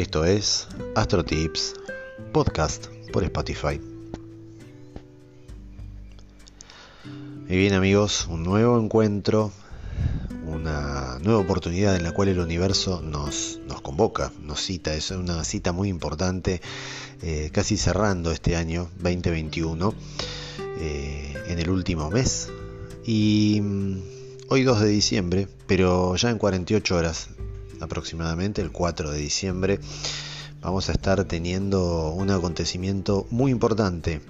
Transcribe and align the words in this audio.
Esto 0.00 0.24
es 0.24 0.66
Astro 0.94 1.26
Tips, 1.26 1.74
podcast 2.32 2.86
por 3.12 3.22
Spotify. 3.22 3.78
Y 7.46 7.54
bien 7.54 7.74
amigos, 7.74 8.26
un 8.26 8.42
nuevo 8.42 8.80
encuentro, 8.80 9.52
una 10.46 11.18
nueva 11.18 11.40
oportunidad 11.40 11.96
en 11.96 12.04
la 12.04 12.12
cual 12.12 12.28
el 12.28 12.40
universo 12.40 13.02
nos, 13.02 13.60
nos 13.66 13.82
convoca, 13.82 14.32
nos 14.40 14.62
cita, 14.62 14.94
es 14.94 15.10
una 15.10 15.44
cita 15.44 15.72
muy 15.72 15.90
importante, 15.90 16.62
eh, 17.20 17.50
casi 17.52 17.76
cerrando 17.76 18.32
este 18.32 18.56
año 18.56 18.88
2021, 19.00 19.92
eh, 20.78 21.34
en 21.46 21.58
el 21.58 21.68
último 21.68 22.08
mes. 22.10 22.48
Y 23.04 23.60
mm, 23.60 23.98
hoy 24.48 24.62
2 24.62 24.80
de 24.80 24.88
diciembre, 24.88 25.46
pero 25.66 26.16
ya 26.16 26.30
en 26.30 26.38
48 26.38 26.96
horas 26.96 27.28
aproximadamente, 27.80 28.62
el 28.62 28.70
4 28.70 29.10
de 29.10 29.18
diciembre, 29.18 29.80
vamos 30.60 30.88
a 30.88 30.92
estar 30.92 31.24
teniendo 31.24 32.10
un 32.10 32.30
acontecimiento 32.30 33.26
muy 33.30 33.50
importante 33.50 34.20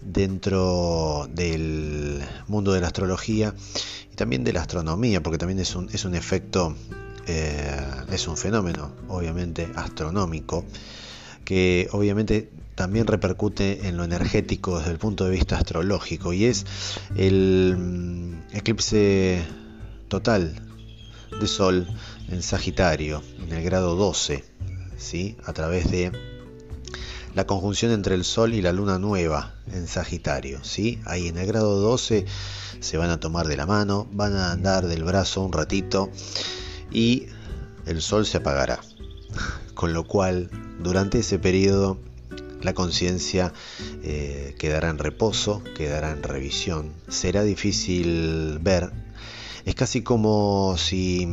dentro 0.00 1.28
del 1.32 2.22
mundo 2.48 2.72
de 2.72 2.80
la 2.80 2.88
astrología 2.88 3.54
y 4.12 4.16
también 4.16 4.44
de 4.44 4.52
la 4.52 4.62
astronomía, 4.62 5.22
porque 5.22 5.38
también 5.38 5.60
es 5.60 5.74
un, 5.74 5.88
es 5.92 6.04
un 6.04 6.14
efecto, 6.14 6.74
eh, 7.26 7.80
es 8.10 8.26
un 8.26 8.36
fenómeno, 8.36 8.92
obviamente, 9.08 9.68
astronómico, 9.76 10.64
que 11.44 11.88
obviamente 11.92 12.50
también 12.74 13.06
repercute 13.06 13.88
en 13.88 13.96
lo 13.96 14.04
energético 14.04 14.78
desde 14.78 14.92
el 14.92 14.98
punto 14.98 15.24
de 15.24 15.30
vista 15.30 15.56
astrológico, 15.56 16.32
y 16.32 16.46
es 16.46 16.66
el 17.16 17.76
mm, 17.78 18.56
eclipse 18.56 19.42
total 20.08 20.54
de 21.38 21.46
Sol 21.46 21.86
en 22.30 22.42
Sagitario, 22.42 23.22
en 23.40 23.52
el 23.52 23.62
grado 23.62 23.96
12, 23.96 24.44
¿sí? 24.96 25.36
a 25.44 25.52
través 25.52 25.90
de 25.90 26.12
la 27.34 27.46
conjunción 27.46 27.92
entre 27.92 28.14
el 28.14 28.24
Sol 28.24 28.54
y 28.54 28.62
la 28.62 28.72
Luna 28.72 28.98
nueva 28.98 29.54
en 29.72 29.86
Sagitario. 29.86 30.62
¿sí? 30.62 31.00
Ahí 31.06 31.28
en 31.28 31.38
el 31.38 31.46
grado 31.46 31.80
12 31.80 32.26
se 32.80 32.96
van 32.96 33.10
a 33.10 33.20
tomar 33.20 33.46
de 33.46 33.56
la 33.56 33.66
mano, 33.66 34.08
van 34.12 34.34
a 34.34 34.52
andar 34.52 34.86
del 34.86 35.04
brazo 35.04 35.42
un 35.42 35.52
ratito 35.52 36.10
y 36.90 37.26
el 37.86 38.00
Sol 38.00 38.26
se 38.26 38.38
apagará. 38.38 38.80
Con 39.74 39.92
lo 39.92 40.04
cual, 40.04 40.50
durante 40.80 41.20
ese 41.20 41.38
periodo, 41.38 41.98
la 42.60 42.74
conciencia 42.74 43.52
eh, 44.02 44.54
quedará 44.58 44.90
en 44.90 44.98
reposo, 44.98 45.62
quedará 45.74 46.10
en 46.10 46.22
revisión. 46.22 46.92
Será 47.08 47.42
difícil 47.42 48.58
ver. 48.60 48.92
Es 49.64 49.74
casi 49.74 50.02
como 50.02 50.76
si 50.76 51.26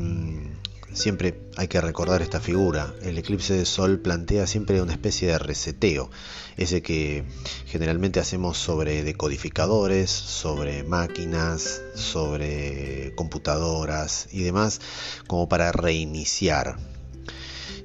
Siempre 0.94 1.40
hay 1.58 1.68
que 1.68 1.80
recordar 1.82 2.22
esta 2.22 2.40
figura. 2.40 2.94
El 3.04 3.18
eclipse 3.18 3.54
de 3.54 3.66
sol 3.66 4.00
plantea 4.00 4.48
siempre 4.48 4.82
una 4.82 4.94
especie 4.94 5.28
de 5.28 5.38
reseteo, 5.38 6.10
ese 6.56 6.82
que 6.82 7.24
generalmente 7.66 8.20
hacemos 8.20 8.58
sobre 8.58 9.04
decodificadores, 9.04 10.10
sobre 10.10 10.84
máquinas, 10.84 11.82
sobre 11.94 13.14
computadoras 13.16 14.28
y 14.32 14.42
demás, 14.42 14.82
como 15.28 15.48
para 15.48 15.72
reiniciar. 15.72 16.78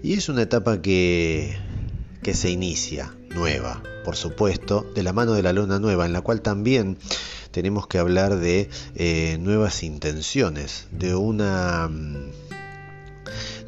Y 0.02 0.14
es 0.14 0.28
una 0.28 0.42
etapa 0.42 0.80
que, 0.80 1.56
que 2.22 2.34
se 2.34 2.50
inicia, 2.50 3.14
nueva, 3.30 3.82
por 4.04 4.16
supuesto, 4.16 4.86
de 4.94 5.02
la 5.02 5.12
mano 5.12 5.34
de 5.34 5.42
la 5.42 5.52
luna 5.52 5.78
nueva, 5.78 6.06
en 6.06 6.12
la 6.12 6.22
cual 6.22 6.40
también 6.40 6.98
tenemos 7.50 7.86
que 7.86 7.98
hablar 7.98 8.36
de 8.38 8.70
eh, 8.94 9.36
nuevas 9.38 9.82
intenciones, 9.82 10.86
de 10.90 11.14
una 11.14 11.90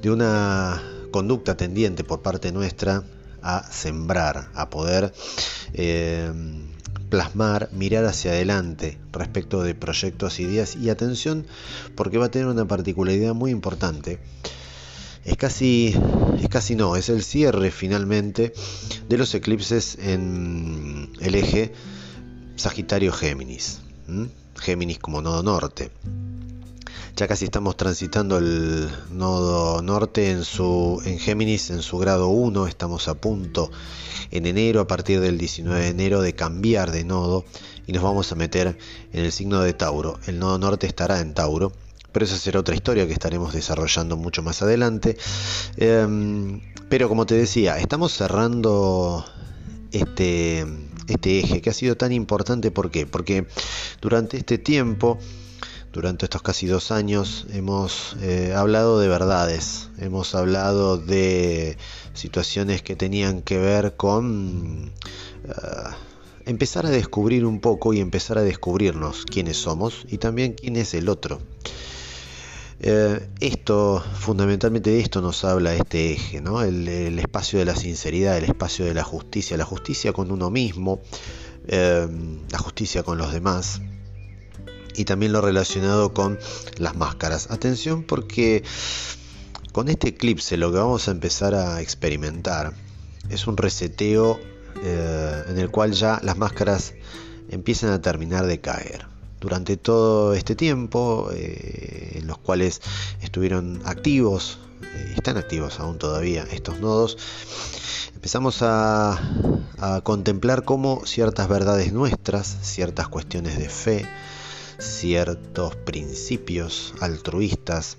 de 0.05 0.11
una 0.11 0.83
conducta 1.11 1.57
tendiente 1.57 2.05
por 2.05 2.21
parte 2.21 2.53
nuestra 2.53 3.05
a 3.41 3.63
sembrar, 3.73 4.51
a 4.53 4.69
poder 4.69 5.15
eh, 5.73 6.31
plasmar, 7.09 7.71
mirar 7.73 8.05
hacia 8.05 8.33
adelante 8.33 8.99
respecto 9.13 9.63
de 9.63 9.75
proyectos, 9.75 10.41
ideas 10.41 10.77
y 10.77 10.91
atención 10.91 11.47
porque 11.95 12.19
va 12.19 12.27
a 12.27 12.31
tener 12.31 12.49
una 12.49 12.67
particularidad 12.67 13.33
muy 13.33 13.51
importante. 13.51 14.19
Es 15.25 15.39
casi, 15.39 15.97
es 16.39 16.51
casi 16.51 16.75
no, 16.75 16.97
es 16.97 17.09
el 17.09 17.23
cierre 17.23 17.71
finalmente 17.71 18.53
de 19.09 19.17
los 19.17 19.35
eclipses 19.35 19.97
en 19.99 21.13
el 21.21 21.35
eje 21.35 21.73
Sagitario-Géminis. 22.57 23.81
Géminis 24.57 24.99
como 24.99 25.23
nodo 25.23 25.43
norte. 25.43 25.91
Ya 27.17 27.29
casi 27.29 27.45
estamos 27.45 27.77
transitando 27.77 28.39
el 28.39 28.91
nodo 29.13 29.81
norte 29.83 30.33
en, 30.33 30.43
su, 30.43 31.01
en 31.05 31.21
Géminis 31.21 31.71
en 31.71 31.81
su 31.81 31.97
grado 31.99 32.27
1. 32.27 32.67
Estamos 32.67 33.07
a 33.07 33.15
punto 33.15 33.71
en 34.33 34.47
enero, 34.47 34.81
a 34.81 34.89
partir 34.89 35.21
del 35.21 35.39
19 35.39 35.81
de 35.81 35.89
enero, 35.91 36.23
de 36.23 36.35
cambiar 36.35 36.91
de 36.91 37.05
nodo 37.05 37.45
y 37.87 37.93
nos 37.93 38.03
vamos 38.03 38.33
a 38.33 38.35
meter 38.35 38.77
en 39.13 39.25
el 39.25 39.31
signo 39.31 39.61
de 39.61 39.73
Tauro. 39.75 40.19
El 40.27 40.41
nodo 40.41 40.59
norte 40.59 40.89
estará 40.89 41.21
en 41.21 41.35
Tauro 41.35 41.73
pero 42.11 42.27
esa 42.27 42.37
será 42.37 42.61
otra 42.61 42.77
historia 42.77 43.09
que 43.09 43.13
estaremos 43.13 43.53
desarrollando 43.53 44.17
mucho 44.17 44.43
más 44.43 44.63
adelante. 44.63 45.17
Em, 45.77 46.61
pero 46.89 47.09
como 47.09 47.27
te 47.27 47.35
decía, 47.35 47.77
estamos 47.79 48.13
cerrando 48.13 49.25
este, 49.91 50.65
este 51.09 51.41
eje 51.41 51.61
que 51.61 51.71
ha 51.71 51.73
sido 51.73 51.97
tan 51.97 52.13
importante. 52.13 52.71
¿Por 52.71 52.93
qué? 52.93 53.05
Porque 53.07 53.47
durante 54.01 54.37
este 54.37 54.59
tiempo 54.59 55.19
durante 55.95 56.27
estos 56.27 56.43
casi 56.43 56.67
dos 56.67 56.91
años 56.91 57.47
hemos 57.53 58.17
eh, 58.21 58.53
hablado 58.55 58.99
de 58.99 59.07
verdades, 59.07 59.91
hemos 59.99 60.35
hablado 60.35 60.99
de 60.99 61.79
situaciones 62.15 62.83
que 62.83 62.97
tenían 62.97 63.43
que 63.43 63.59
ver 63.59 63.95
con 63.95 64.91
eh, 65.45 65.51
empezar 66.47 66.85
a 66.85 66.91
descubrir 66.91 67.47
un 67.47 67.61
poco 67.61 67.95
y 67.95 68.01
empezar 68.01 68.39
a 68.39 68.43
descubrirnos 68.43 69.25
quiénes 69.25 69.57
somos 69.57 70.05
y 70.09 70.19
también 70.19 70.55
quién 70.55 70.75
es 70.75 70.95
el 70.95 71.09
otro. 71.09 71.41
Eh, 72.81 73.29
esto, 73.39 74.03
fundamentalmente 74.19 74.91
de 74.91 74.99
esto 74.99 75.23
nos 75.23 75.45
habla 75.45 75.75
este 75.75 76.13
eje, 76.13 76.41
¿no? 76.41 76.63
el, 76.63 76.89
espacio 77.21 77.61
de 77.61 77.67
la 77.67 77.77
sinceridad, 77.77 78.37
el 78.37 78.45
espacio 78.45 78.85
de 78.85 78.95
la 78.95 79.05
justicia, 79.05 79.57
la 79.57 79.65
justicia 79.65 80.13
con 80.13 80.33
uno 80.33 80.51
mismo, 80.51 81.01
la 81.69 82.59
justicia 82.59 83.05
con 83.05 83.17
los 83.17 83.33
demás, 83.33 83.81
y 84.97 85.05
también 85.05 85.33
lo 85.33 85.41
relacionado 85.41 86.13
con 86.13 86.39
las 86.79 86.97
máscaras. 86.97 87.51
Atención 87.51 88.03
porque 88.03 88.63
con 89.73 89.89
este 89.89 90.11
eclipse 90.11 90.57
lo 90.57 90.71
que 90.71 90.79
vamos 90.79 91.09
a 91.09 91.11
empezar 91.11 91.55
a 91.55 91.81
experimentar 91.81 92.73
es 93.29 93.47
un 93.47 93.57
reseteo 93.57 94.39
eh, 94.83 95.45
en 95.49 95.59
el 95.59 95.71
cual 95.71 95.93
ya 95.93 96.21
las 96.23 96.37
máscaras 96.37 96.95
empiezan 97.51 97.91
a 97.91 98.01
terminar 98.01 98.47
de 98.47 98.61
caer. 98.61 99.07
Durante 99.41 99.77
todo 99.77 100.35
este 100.35 100.55
tiempo, 100.55 101.31
eh, 101.35 102.19
en 102.21 102.27
los 102.27 102.39
cuales 102.39 102.81
estuvieron 103.21 103.83
activos, 103.85 104.59
eh, 104.83 105.15
están 105.17 105.37
activos 105.37 105.81
aún 105.81 105.99
todavía 105.99 106.47
estos 106.51 106.81
nodos, 106.81 107.19
empezamos 108.15 108.63
a, 108.63 109.21
a 109.79 110.01
contemplar 110.03 110.65
cómo 110.65 111.05
ciertas 111.05 111.49
verdades 111.49 111.93
nuestras, 111.93 112.47
ciertas 112.63 113.09
cuestiones 113.09 113.59
de 113.59 113.69
fe, 113.69 114.07
ciertos 114.79 115.77
principios 115.77 116.95
altruistas, 117.01 117.97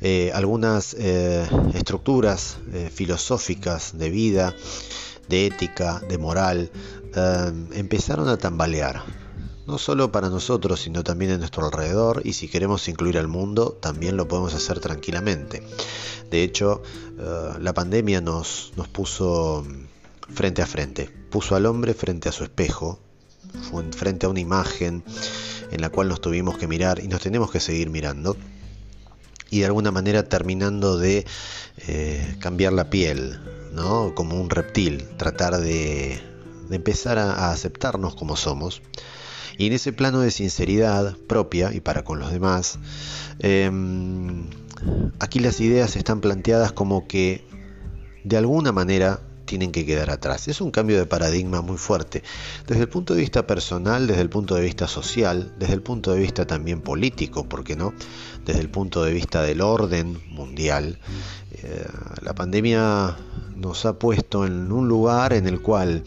eh, 0.00 0.30
algunas 0.34 0.94
eh, 0.98 1.46
estructuras 1.74 2.58
eh, 2.72 2.90
filosóficas 2.92 3.96
de 3.96 4.10
vida, 4.10 4.54
de 5.28 5.46
ética, 5.46 6.00
de 6.08 6.18
moral, 6.18 6.70
empezaron 7.72 8.28
a 8.28 8.36
tambalear. 8.36 9.02
No 9.66 9.78
solo 9.78 10.12
para 10.12 10.28
nosotros, 10.28 10.80
sino 10.80 11.04
también 11.04 11.30
en 11.30 11.38
nuestro 11.38 11.64
alrededor 11.64 12.20
y 12.24 12.34
si 12.34 12.48
queremos 12.48 12.86
incluir 12.88 13.18
al 13.18 13.28
mundo, 13.28 13.78
también 13.80 14.16
lo 14.16 14.28
podemos 14.28 14.52
hacer 14.52 14.80
tranquilamente. 14.80 15.62
De 16.30 16.42
hecho, 16.42 16.82
la 17.60 17.72
pandemia 17.72 18.20
nos, 18.20 18.72
nos 18.76 18.88
puso 18.88 19.64
frente 20.28 20.60
a 20.60 20.66
frente, 20.66 21.08
puso 21.30 21.54
al 21.54 21.66
hombre 21.66 21.94
frente 21.94 22.28
a 22.28 22.32
su 22.32 22.42
espejo, 22.42 22.98
frente 23.96 24.26
a 24.26 24.28
una 24.28 24.40
imagen, 24.40 25.04
en 25.70 25.80
la 25.80 25.90
cual 25.90 26.08
nos 26.08 26.20
tuvimos 26.20 26.58
que 26.58 26.66
mirar 26.66 27.00
y 27.00 27.08
nos 27.08 27.20
tenemos 27.20 27.50
que 27.50 27.60
seguir 27.60 27.90
mirando 27.90 28.36
y 29.54 29.60
de 29.60 29.66
alguna 29.66 29.92
manera 29.92 30.28
terminando 30.28 30.98
de 30.98 31.24
eh, 31.86 32.36
cambiar 32.40 32.72
la 32.72 32.90
piel, 32.90 33.38
¿no? 33.72 34.12
Como 34.16 34.40
un 34.40 34.50
reptil, 34.50 35.04
tratar 35.16 35.58
de, 35.58 36.20
empezar 36.70 37.18
a, 37.18 37.52
aceptarnos 37.52 38.16
como 38.16 38.36
somos. 38.36 38.82
Y 39.56 39.68
en 39.68 39.72
ese 39.74 39.92
plano 39.92 40.20
de 40.20 40.32
sinceridad 40.32 41.16
propia 41.28 41.72
y 41.72 41.80
para 41.80 42.02
con 42.02 42.18
los 42.18 42.32
demás, 42.32 42.80
em, 43.38 44.50
aquí 45.20 45.38
las 45.38 45.60
ideas 45.60 45.94
están 45.94 46.20
planteadas 46.20 46.72
como 46.72 47.06
que 47.06 47.44
de 48.24 48.36
alguna 48.36 48.72
manera 48.72 49.20
tienen 49.44 49.72
que 49.72 49.86
quedar 49.86 50.10
atrás. 50.10 50.48
Es 50.48 50.60
un 50.60 50.70
cambio 50.70 50.98
de 50.98 51.06
paradigma 51.06 51.60
muy 51.60 51.76
fuerte, 51.76 52.22
desde 52.66 52.82
el 52.82 52.88
punto 52.88 53.14
de 53.14 53.20
vista 53.20 53.46
personal, 53.46 54.06
desde 54.06 54.22
el 54.22 54.30
punto 54.30 54.54
de 54.54 54.62
vista 54.62 54.86
social, 54.88 55.54
desde 55.58 55.74
el 55.74 55.82
punto 55.82 56.12
de 56.12 56.20
vista 56.20 56.46
también 56.46 56.80
político, 56.80 57.48
¿por 57.48 57.64
qué 57.64 57.76
no? 57.76 57.94
Desde 58.44 58.60
el 58.60 58.70
punto 58.70 59.04
de 59.04 59.12
vista 59.12 59.42
del 59.42 59.60
orden 59.60 60.20
mundial. 60.28 60.98
Eh, 61.52 61.86
la 62.22 62.34
pandemia 62.34 63.16
nos 63.56 63.84
ha 63.86 63.98
puesto 63.98 64.44
en 64.44 64.72
un 64.72 64.88
lugar 64.88 65.32
en 65.32 65.46
el 65.46 65.60
cual 65.60 66.04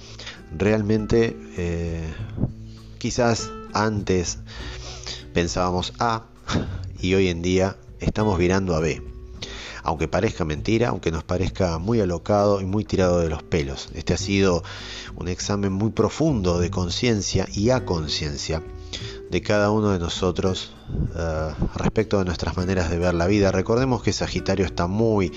realmente 0.55 1.37
eh, 1.57 2.07
quizás 2.97 3.49
antes 3.73 4.39
pensábamos 5.33 5.93
A 5.99 6.25
y 6.99 7.13
hoy 7.13 7.27
en 7.29 7.41
día 7.41 7.77
estamos 7.99 8.37
virando 8.37 8.75
a 8.75 8.79
B 8.79 9.16
aunque 9.87 10.09
parezca 10.09 10.43
mentira, 10.43 10.89
aunque 10.89 11.11
nos 11.11 11.23
parezca 11.23 11.77
muy 11.77 12.01
alocado 12.01 12.59
y 12.59 12.65
muy 12.65 12.83
tirado 12.83 13.21
de 13.21 13.29
los 13.29 13.41
pelos. 13.41 13.87
Este 13.93 14.13
ha 14.13 14.17
sido 14.17 14.61
un 15.15 15.29
examen 15.29 15.71
muy 15.71 15.91
profundo 15.91 16.59
de 16.59 16.69
conciencia 16.69 17.47
y 17.53 17.69
a 17.69 17.85
conciencia 17.85 18.61
de 19.31 19.41
cada 19.41 19.71
uno 19.71 19.91
de 19.91 19.99
nosotros 19.99 20.73
eh, 21.15 21.53
respecto 21.75 22.19
de 22.19 22.25
nuestras 22.25 22.57
maneras 22.57 22.89
de 22.89 22.99
ver 22.99 23.13
la 23.13 23.27
vida. 23.27 23.53
Recordemos 23.53 24.03
que 24.03 24.11
Sagitario 24.11 24.65
está 24.65 24.87
muy 24.87 25.31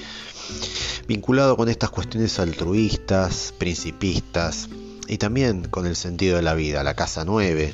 vinculado 1.06 1.56
con 1.56 1.69
estas 1.69 1.91
cuestiones 1.91 2.41
altruistas, 2.41 3.55
principistas 3.56 4.69
y 5.06 5.19
también 5.19 5.69
con 5.69 5.87
el 5.87 5.94
sentido 5.94 6.35
de 6.35 6.43
la 6.43 6.55
vida. 6.55 6.82
La 6.82 6.94
casa 6.94 7.25
9 7.25 7.73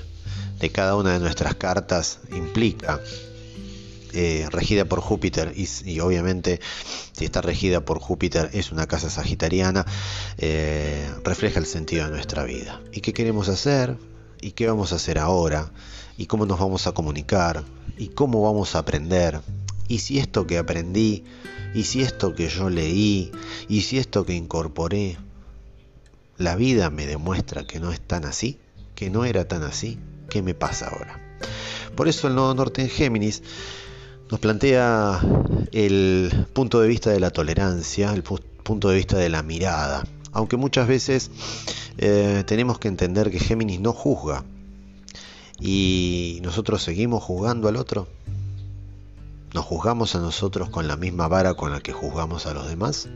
de 0.61 0.70
cada 0.70 0.94
una 0.94 1.14
de 1.14 1.20
nuestras 1.20 1.55
cartas 1.55 2.19
implica 2.32 3.00
eh, 4.18 4.48
regida 4.50 4.86
por 4.86 5.00
Júpiter 5.00 5.52
y, 5.54 6.00
obviamente 6.00 6.58
si 7.12 7.26
está 7.26 7.42
regida 7.42 7.82
por 7.82 7.98
Júpiter 7.98 8.48
es 8.54 8.72
una 8.72 8.86
casa 8.86 9.10
sagitariana, 9.10 9.84
eh, 10.38 11.06
refleja 11.22 11.60
el 11.60 11.66
sentido 11.66 12.06
de 12.06 12.12
nuestra 12.12 12.44
vida. 12.44 12.80
¿Y 12.92 13.02
qué 13.02 13.12
queremos 13.12 13.50
hacer? 13.50 13.98
¿Y 14.40 14.52
qué 14.52 14.68
vamos 14.68 14.94
a 14.94 14.96
hacer 14.96 15.18
ahora? 15.18 15.70
¿Y 16.16 16.24
cómo 16.24 16.46
nos 16.46 16.58
vamos 16.58 16.86
a 16.86 16.92
comunicar? 16.92 17.62
¿Y 17.98 18.08
cómo 18.08 18.40
vamos 18.40 18.74
a 18.74 18.78
aprender? 18.78 19.42
¿Y 19.86 19.98
si 19.98 20.18
esto 20.18 20.46
que 20.46 20.56
aprendí? 20.56 21.24
¿Y 21.74 21.82
si 21.82 22.00
esto 22.00 22.34
que 22.34 22.48
yo 22.48 22.70
leí? 22.70 23.32
¿Y 23.68 23.82
si 23.82 23.98
esto 23.98 24.24
que 24.24 24.32
incorporé? 24.32 25.18
La 26.38 26.56
vida 26.56 26.88
me 26.88 27.04
demuestra 27.04 27.66
que 27.66 27.80
no 27.80 27.92
es 27.92 28.00
tan 28.00 28.24
así, 28.24 28.58
que 28.94 29.10
no 29.10 29.26
era 29.26 29.46
tan 29.46 29.62
así. 29.62 29.98
¿Qué 30.30 30.40
me 30.40 30.54
pasa 30.54 30.88
ahora? 30.88 31.20
Por 31.94 32.08
eso 32.08 32.28
el 32.28 32.34
nodo 32.34 32.54
norte 32.54 32.80
en 32.80 32.88
Géminis 32.88 33.42
nos 34.31 34.40
plantea 34.40 35.20
el 35.73 36.46
punto 36.52 36.81
de 36.81 36.88
vista 36.88 37.11
de 37.11 37.20
la 37.20 37.31
tolerancia, 37.31 38.12
el 38.12 38.23
punto 38.23 38.88
de 38.88 38.96
vista 38.96 39.17
de 39.19 39.28
la 39.28 39.43
mirada, 39.43 40.05
aunque 40.32 40.56
muchas 40.56 40.88
veces 40.88 41.31
eh, 41.99 42.43
tenemos 42.46 42.78
que 42.78 42.88
entender 42.88 43.31
que 43.31 43.38
Géminis 43.38 43.81
no 43.81 43.93
juzga 43.93 44.44
y 45.61 46.40
nosotros 46.43 46.82
seguimos 46.82 47.23
juzgando 47.23 47.69
al 47.69 47.76
otro. 47.76 48.08
¿Nos 49.55 49.64
juzgamos 49.64 50.14
a 50.14 50.20
nosotros 50.20 50.69
con 50.69 50.87
la 50.87 50.96
misma 50.96 51.28
vara 51.28 51.55
con 51.55 51.73
la 51.73 51.81
que 51.81 51.93
juzgamos 51.93 52.46
a 52.46 52.52
los 52.52 52.69
demás? 52.69 53.08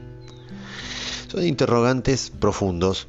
Son 1.28 1.44
interrogantes 1.44 2.30
profundos 2.30 3.08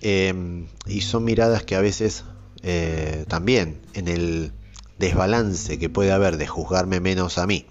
em, 0.00 0.66
y 0.86 1.02
son 1.02 1.24
miradas 1.24 1.64
que 1.64 1.76
a 1.76 1.80
veces 1.80 2.24
eh, 2.62 3.24
también 3.28 3.80
en 3.92 4.08
el 4.08 4.52
desbalance 4.98 5.78
que 5.78 5.88
puede 5.88 6.12
haber 6.12 6.36
de 6.36 6.46
juzgarme 6.46 7.00
menos 7.00 7.38
a 7.38 7.46
mí 7.46 7.66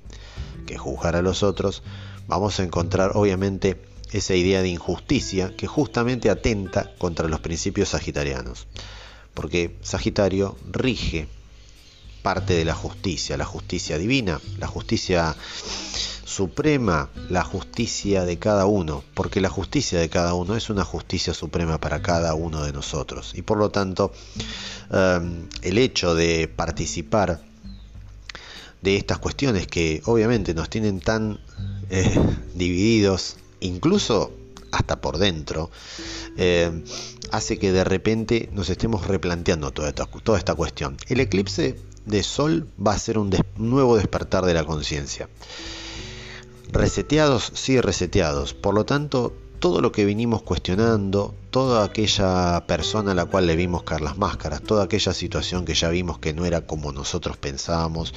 que 0.66 0.78
juzgar 0.78 1.16
a 1.16 1.22
los 1.22 1.44
otros, 1.44 1.84
vamos 2.28 2.60
a 2.60 2.64
encontrar 2.64 3.12
obviamente 3.16 3.82
esa 4.12 4.36
idea 4.36 4.62
de 4.62 4.70
injusticia 4.70 5.56
que 5.56 5.68
justamente 5.68 6.30
atenta 6.30 6.92
contra 6.98 7.28
los 7.28 7.40
principios 7.40 7.90
sagitarianos. 7.90 8.68
Porque 9.34 9.76
Sagitario 9.82 10.58
rige 10.72 11.28
parte 12.22 12.54
de 12.54 12.66
la 12.66 12.74
justicia, 12.74 13.38
la 13.38 13.46
justicia 13.46 13.98
divina, 13.98 14.40
la 14.58 14.68
justicia 14.68 15.36
suprema, 16.26 17.10
la 17.30 17.44
justicia 17.44 18.26
de 18.26 18.38
cada 18.38 18.66
uno, 18.66 19.04
porque 19.14 19.40
la 19.40 19.50
justicia 19.50 20.00
de 20.00 20.10
cada 20.10 20.34
uno 20.34 20.56
es 20.56 20.70
una 20.70 20.84
justicia 20.84 21.34
suprema 21.34 21.80
para 21.80 22.02
cada 22.02 22.34
uno 22.34 22.64
de 22.64 22.74
nosotros. 22.74 23.34
Y 23.36 23.44
por 23.44 23.60
lo 23.60 23.70
tanto, 23.70 24.12
em, 24.92 25.48
el 25.62 25.78
hecho 25.78 26.16
de 26.16 26.48
participar 26.48 27.42
de 28.82 28.98
estas 28.98 29.20
cuestiones 29.20 29.68
que 29.68 30.02
obviamente 30.06 30.54
nos 30.54 30.70
tienen 30.70 31.00
tan 31.00 31.40
eh, 31.90 32.20
divididos, 32.56 33.38
incluso 33.60 34.34
hasta 34.72 35.00
por 35.00 35.20
dentro, 35.20 35.70
eh, 36.38 36.84
hace 37.32 37.58
que 37.60 37.72
de 37.72 37.84
repente 37.84 38.50
nos 38.52 38.70
estemos 38.70 39.08
replanteando 39.08 39.72
toda 39.72 39.90
esta, 39.90 40.06
toda 40.06 40.40
esta 40.40 40.56
cuestión. 40.56 40.98
El 41.08 41.20
eclipse 41.20 41.80
de 42.06 42.24
Sol 42.24 42.68
va 42.86 42.94
a 42.94 43.00
ser 43.00 43.20
un 43.20 43.32
nuevo 43.58 43.96
despertar 43.96 44.44
de 44.46 44.56
la 44.56 44.64
conciencia. 44.64 45.30
Reseteados, 46.72 47.52
sí 47.54 47.80
reseteados. 47.80 48.54
Por 48.54 48.74
lo 48.74 48.86
tanto, 48.86 49.34
todo 49.60 49.82
lo 49.82 49.92
que 49.92 50.06
vinimos 50.06 50.42
cuestionando, 50.42 51.34
toda 51.50 51.84
aquella 51.84 52.66
persona 52.68 53.12
a 53.12 53.16
la 53.16 53.26
cual 53.26 53.48
le 53.48 53.56
vimos 53.56 53.84
caer 53.84 54.02
las 54.02 54.18
máscaras, 54.18 54.62
toda 54.62 54.84
aquella 54.84 55.14
situación 55.14 55.66
que 55.66 55.74
ya 55.74 55.90
vimos 55.90 56.20
que 56.20 56.34
no 56.34 56.46
era 56.46 56.62
como 56.62 56.92
nosotros 56.92 57.38
pensábamos, 57.38 58.14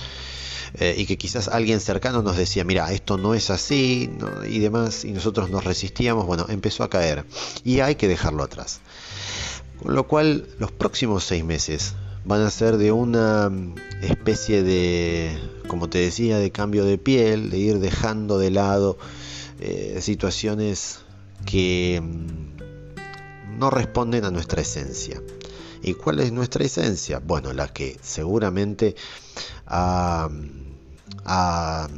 eh, 0.75 0.95
y 0.99 1.07
que 1.07 1.17
quizás 1.17 1.49
alguien 1.49 1.81
cercano 1.81 2.23
nos 2.23 2.37
decía, 2.37 2.65
mira, 2.65 2.93
esto 2.93 3.17
no 3.17 3.35
es 3.35 3.51
así 3.51 4.11
y 4.49 4.59
demás, 4.59 5.05
y 5.05 5.13
nosotros 5.13 5.51
nos 5.51 5.65
resistíamos, 5.65 6.27
bueno, 6.27 6.47
empezó 6.49 6.85
a 6.85 6.91
caer 6.91 7.25
y 7.65 7.81
hay 7.81 7.95
que 7.95 8.09
dejarlo 8.09 8.43
atrás. 8.43 8.81
Con 9.83 9.95
lo 9.95 10.07
cual, 10.07 10.49
los 10.59 10.73
próximos 10.73 11.25
seis 11.25 11.45
meses 11.45 11.95
van 12.25 12.43
a 12.43 12.51
ser 12.51 12.77
de 12.77 12.93
una 12.93 13.49
mm, 13.49 13.75
especie 14.03 14.63
de, 14.63 15.39
como 15.67 15.89
te 15.89 15.99
decía, 15.99 16.39
de 16.39 16.51
cambio 16.51 16.85
de 16.85 16.99
piel, 16.99 17.51
de 17.51 17.59
ir 17.59 17.79
dejando 17.79 18.39
de 18.39 18.51
lado 18.51 18.99
eh, 19.61 19.99
situaciones 20.01 21.01
que 21.47 22.01
mm, 22.03 23.59
no 23.59 23.71
responden 23.71 24.25
a 24.25 24.31
nuestra 24.31 24.63
esencia. 24.63 25.23
¿Y 25.83 25.95
cuál 25.95 26.21
es 26.21 26.33
nuestra 26.33 26.65
esencia? 26.65 27.21
Bueno, 27.25 27.53
la 27.53 27.69
que 27.69 27.97
seguramente 28.03 28.97
ha, 29.67 30.29
ha 31.25 31.89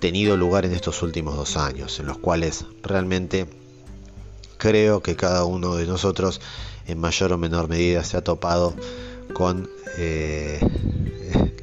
tenido 0.00 0.36
lugar 0.36 0.64
en 0.64 0.72
estos 0.72 1.02
últimos 1.02 1.36
dos 1.36 1.56
años, 1.56 1.98
en 2.00 2.06
los 2.06 2.18
cuales 2.18 2.64
realmente 2.82 3.46
creo 4.56 5.02
que 5.02 5.16
cada 5.16 5.44
uno 5.44 5.76
de 5.76 5.86
nosotros 5.86 6.40
en 6.86 6.98
mayor 6.98 7.32
o 7.32 7.38
menor 7.38 7.68
medida 7.68 8.04
se 8.04 8.16
ha 8.16 8.24
topado 8.24 8.74
con 9.38 9.70
eh, 9.98 10.58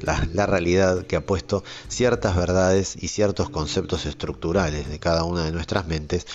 la, 0.00 0.46
realidad 0.46 1.06
que 1.06 1.14
ha 1.14 1.26
puesto 1.26 1.62
ciertas 1.88 2.34
verdades 2.34 2.96
y 2.98 3.08
ciertos 3.08 3.50
conceptos 3.50 4.06
estructurales 4.06 4.88
de 4.88 4.98
cada 4.98 5.24
una 5.24 5.44
de 5.44 5.52
nuestras 5.52 5.86
mentes 5.86 6.26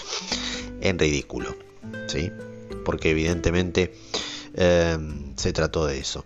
en 0.82 1.00
ridículo. 1.00 1.56
¿sí? 2.06 2.32
Porque 2.86 3.10
evidentemente 3.10 3.96
eh, 4.54 5.00
se 5.36 5.52
trató 5.52 5.88
de 5.88 5.98
eso. 5.98 6.26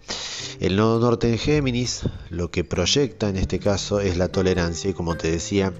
El 0.60 0.76
nodo 0.76 1.00
norte 1.00 1.30
en 1.30 1.38
Géminis 1.38 2.02
lo 2.30 2.52
que 2.52 2.66
proyecta 2.66 3.30
en 3.30 3.38
este 3.38 3.60
caso 3.60 4.02
es 4.02 4.18
la 4.18 4.28
tolerancia 4.28 4.90
y 4.90 4.94
como 4.94 5.16
te 5.16 5.32
decía, 5.32 5.72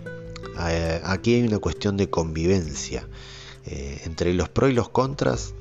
eh, 0.70 1.02
aquí 1.04 1.34
hay 1.34 1.44
una 1.44 1.60
cuestión 1.60 1.98
de 1.98 2.10
convivencia 2.10 3.06
entre 3.66 4.32
los 4.34 4.48
pros 4.48 4.70
y 4.70 4.74
los 4.74 4.90
contras 4.90 5.56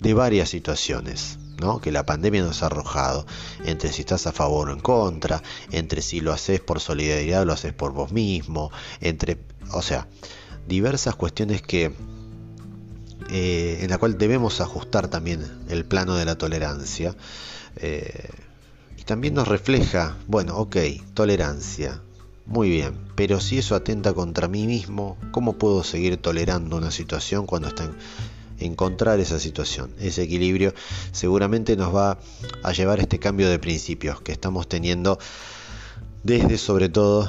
de 0.00 0.14
varias 0.14 0.48
situaciones 0.48 1.40
que 1.82 1.92
la 1.92 2.06
pandemia 2.06 2.42
nos 2.42 2.62
ha 2.62 2.66
arrojado, 2.66 3.26
entre 3.64 3.92
si 3.92 4.00
estás 4.00 4.26
a 4.26 4.32
favor 4.32 4.68
o 4.68 4.72
en 4.72 4.80
contra, 4.80 5.42
entre 5.70 6.02
si 6.02 6.20
lo 6.20 6.32
haces 6.32 6.60
por 6.60 6.80
solidaridad 6.80 7.42
o 7.42 7.44
lo 7.44 7.52
haces 7.52 7.72
por 7.72 7.92
vos 7.92 8.12
mismo, 8.12 8.70
entre, 9.00 9.38
o 9.72 9.82
sea, 9.82 10.08
diversas 10.66 11.14
cuestiones 11.16 11.62
que 11.62 11.92
eh, 13.30 13.78
en 13.82 13.90
la 13.90 13.98
cual 13.98 14.18
debemos 14.18 14.60
ajustar 14.60 15.08
también 15.08 15.44
el 15.68 15.84
plano 15.84 16.16
de 16.16 16.24
la 16.24 16.36
tolerancia. 16.36 17.14
Eh, 17.76 18.28
y 18.96 19.04
también 19.04 19.34
nos 19.34 19.46
refleja, 19.46 20.16
bueno, 20.26 20.56
ok, 20.56 20.76
tolerancia, 21.14 22.02
muy 22.46 22.68
bien, 22.68 22.94
pero 23.14 23.40
si 23.40 23.58
eso 23.58 23.76
atenta 23.76 24.12
contra 24.12 24.48
mí 24.48 24.66
mismo, 24.66 25.16
¿cómo 25.30 25.52
puedo 25.52 25.84
seguir 25.84 26.16
tolerando 26.16 26.76
una 26.76 26.90
situación 26.90 27.46
cuando 27.46 27.68
está 27.68 27.84
en, 27.84 27.94
encontrar 28.60 29.20
esa 29.20 29.38
situación, 29.38 29.92
ese 29.98 30.22
equilibrio, 30.22 30.74
seguramente 31.12 31.76
nos 31.76 31.94
va 31.94 32.18
a 32.62 32.72
llevar 32.72 33.00
este 33.00 33.18
cambio 33.18 33.48
de 33.48 33.58
principios 33.58 34.20
que 34.20 34.32
estamos 34.32 34.68
teniendo 34.68 35.18
desde 36.22 36.58
sobre 36.58 36.88
todo 36.88 37.28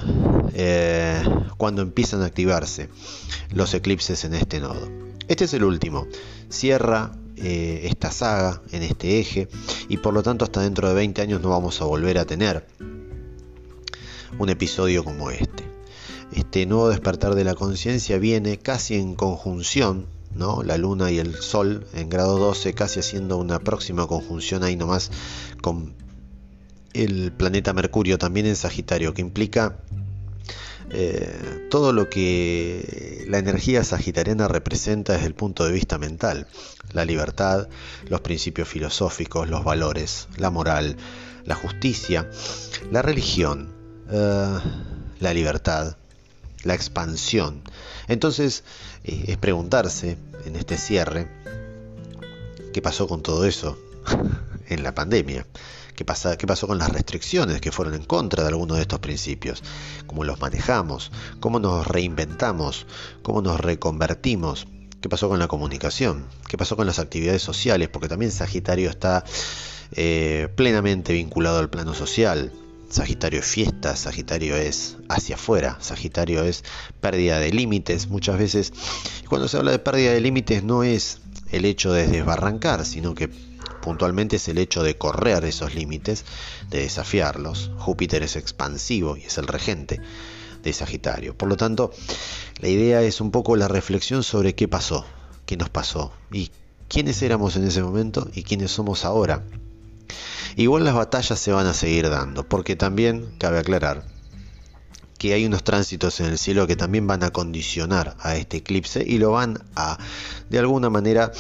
eh, 0.54 1.24
cuando 1.58 1.82
empiezan 1.82 2.22
a 2.22 2.26
activarse 2.26 2.90
los 3.54 3.74
eclipses 3.74 4.24
en 4.26 4.34
este 4.34 4.60
nodo. 4.60 4.90
Este 5.28 5.46
es 5.46 5.54
el 5.54 5.64
último, 5.64 6.08
cierra 6.50 7.14
eh, 7.38 7.82
esta 7.86 8.12
saga 8.12 8.62
en 8.72 8.84
este 8.84 9.20
eje 9.20 9.48
y 9.88 9.98
por 9.98 10.14
lo 10.14 10.24
tanto 10.24 10.46
hasta 10.46 10.62
dentro 10.62 10.90
de 10.90 10.94
20 10.94 11.22
años 11.22 11.42
no 11.42 11.50
vamos 11.50 11.82
a 11.82 11.86
volver 11.86 12.18
a 12.18 12.26
tener 12.26 12.68
un 14.38 14.50
episodio 14.50 15.04
como 15.04 15.32
este. 15.32 15.64
Este 16.34 16.66
nuevo 16.66 16.90
despertar 16.90 17.36
de 17.36 17.44
la 17.44 17.56
conciencia 17.56 18.18
viene 18.18 18.58
casi 18.58 18.96
en 18.96 19.16
conjunción 19.16 20.06
¿no? 20.36 20.64
La 20.64 20.78
Luna 20.78 21.12
y 21.12 21.20
el 21.20 21.36
Sol 21.36 21.86
en 21.94 22.10
grado 22.10 22.38
12, 22.38 22.74
casi 22.74 23.00
haciendo 23.00 23.38
una 23.38 23.60
próxima 23.60 24.08
conjunción 24.08 24.64
ahí 24.64 24.76
nomás 24.76 25.12
con 25.62 25.94
el 26.94 27.32
planeta 27.32 27.74
Mercurio 27.74 28.18
también 28.18 28.46
en 28.46 28.56
Sagitario, 28.56 29.14
que 29.14 29.22
implica 29.22 29.78
eh, 30.94 31.68
todo 31.70 31.94
lo 31.94 32.10
que 32.10 33.26
la 33.30 33.38
energía 33.38 33.84
sagitariana 33.84 34.50
representa 34.50 35.14
desde 35.14 35.28
el 35.28 35.36
punto 35.36 35.66
de 35.66 35.72
vista 35.72 35.98
mental, 35.98 36.48
la 36.92 37.06
libertad, 37.06 37.70
los 38.10 38.20
principios 38.20 38.68
filosóficos, 38.68 39.50
los 39.50 39.64
valores, 39.64 40.28
la 40.36 40.50
moral, 40.50 40.98
la 41.46 41.56
justicia, 41.56 42.30
la 42.92 43.02
religión, 43.02 43.74
eh, 44.12 44.60
la 45.20 45.34
libertad, 45.34 45.96
la 46.64 46.74
expansión. 46.74 47.62
Entonces 48.08 48.64
eh, 49.04 49.26
es 49.28 49.38
preguntarse 49.38 50.18
en 50.46 50.56
este 50.56 50.78
cierre, 50.78 51.28
¿qué 52.74 52.82
pasó 52.82 53.08
con 53.08 53.22
todo 53.22 53.46
eso 53.46 53.78
en 54.68 54.84
la 54.84 54.94
pandemia? 54.96 55.46
¿Qué, 55.96 56.06
¿Qué 56.38 56.48
pasó 56.48 56.68
con 56.68 56.78
las 56.78 56.92
restricciones 56.92 57.62
que 57.62 57.72
fueron 57.72 57.94
en 57.94 58.04
contra 58.04 58.44
de 58.44 58.50
algunos 58.50 58.78
de 58.78 58.84
estos 58.84 59.00
principios? 59.00 59.62
¿Cómo 60.08 60.24
los 60.24 60.40
manejamos? 60.40 61.12
¿Cómo 61.40 61.60
nos 61.60 61.86
reinventamos? 61.86 62.88
¿Cómo 63.22 63.42
nos 63.42 63.60
reconvertimos? 63.60 64.68
¿Qué 65.02 65.10
pasó 65.10 65.30
con 65.30 65.40
la 65.40 65.48
comunicación? 65.48 66.26
¿Qué 66.48 66.58
pasó 66.58 66.76
con 66.76 66.88
las 66.88 67.00
actividades 67.00 67.42
sociales? 67.42 67.90
Porque 67.90 68.08
también 68.08 68.32
Sagitario 68.32 68.90
está 68.90 69.24
eh, 69.94 70.48
plenamente 70.56 71.14
vinculado 71.14 71.60
al 71.60 71.70
plano 71.70 71.94
social. 71.94 72.52
Sagitario 72.92 73.40
es 73.40 73.46
fiesta, 73.46 73.96
Sagitario 73.96 74.58
es 74.58 74.98
hacia 75.08 75.36
afuera, 75.36 75.78
Sagitario 75.80 76.44
es 76.44 76.66
pérdida 77.00 77.40
de 77.40 77.54
límites 77.54 78.10
muchas 78.10 78.38
veces. 78.38 78.74
Cuando 79.30 79.48
se 79.48 79.56
habla 79.56 79.72
de 79.72 79.80
pérdida 79.80 80.12
de 80.12 80.20
límites 80.20 80.62
no 80.66 80.84
es 80.84 81.22
el 81.52 81.64
hecho 81.64 81.94
de 81.94 82.08
desbarrancar, 82.08 82.86
sino 82.86 83.16
que 83.16 83.30
puntualmente 83.82 84.36
es 84.36 84.48
el 84.50 84.58
hecho 84.58 84.84
de 84.84 84.98
correr 84.98 85.46
esos 85.46 85.74
límites, 85.74 86.26
de 86.70 86.82
desafiarlos. 86.82 87.72
Júpiter 87.78 88.24
es 88.24 88.36
expansivo 88.36 89.16
y 89.16 89.22
es 89.22 89.38
el 89.38 89.48
regente 89.48 90.02
de 90.62 90.74
Sagitario. 90.74 91.38
Por 91.38 91.48
lo 91.48 91.56
tanto, 91.56 91.92
la 92.60 92.68
idea 92.68 93.02
es 93.04 93.22
un 93.22 93.32
poco 93.32 93.56
la 93.56 93.70
reflexión 93.70 94.22
sobre 94.22 94.54
qué 94.54 94.68
pasó, 94.68 95.06
qué 95.46 95.56
nos 95.56 95.70
pasó 95.70 96.12
y 96.30 96.52
quiénes 96.90 97.22
éramos 97.22 97.56
en 97.56 97.64
ese 97.64 97.82
momento 97.82 98.30
y 98.34 98.44
quiénes 98.44 98.72
somos 98.72 99.06
ahora 99.06 99.46
Igual 100.56 100.84
las 100.84 100.96
batallas 100.96 101.40
se 101.40 101.52
van 101.52 101.68
a 101.68 101.74
seguir 101.74 102.10
dando, 102.10 102.48
porque 102.48 102.76
también 102.76 103.34
cabe 103.38 103.60
aclarar 103.60 104.04
que 105.22 105.34
hay 105.34 105.46
unos 105.46 105.64
tránsitos 105.64 106.20
en 106.20 106.26
el 106.26 106.40
cielo 106.40 106.66
que 106.66 106.76
también 106.76 107.06
van 107.06 107.24
a 107.24 107.30
condicionar 107.30 108.18
a 108.22 108.36
este 108.38 108.58
eclipse 108.58 109.04
y 109.08 109.20
lo 109.20 109.32
van 109.32 109.64
a, 109.76 110.00
de 110.50 110.58
alguna 110.58 110.90
manera, 110.90 111.32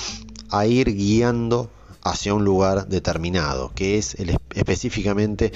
a 0.52 0.68
ir 0.68 0.96
guiando 0.96 1.72
hacia 2.04 2.36
un 2.36 2.44
lugar 2.44 2.88
determinado, 2.90 3.72
que 3.74 3.98
es 3.98 4.14
el, 4.16 4.38
específicamente 4.54 5.52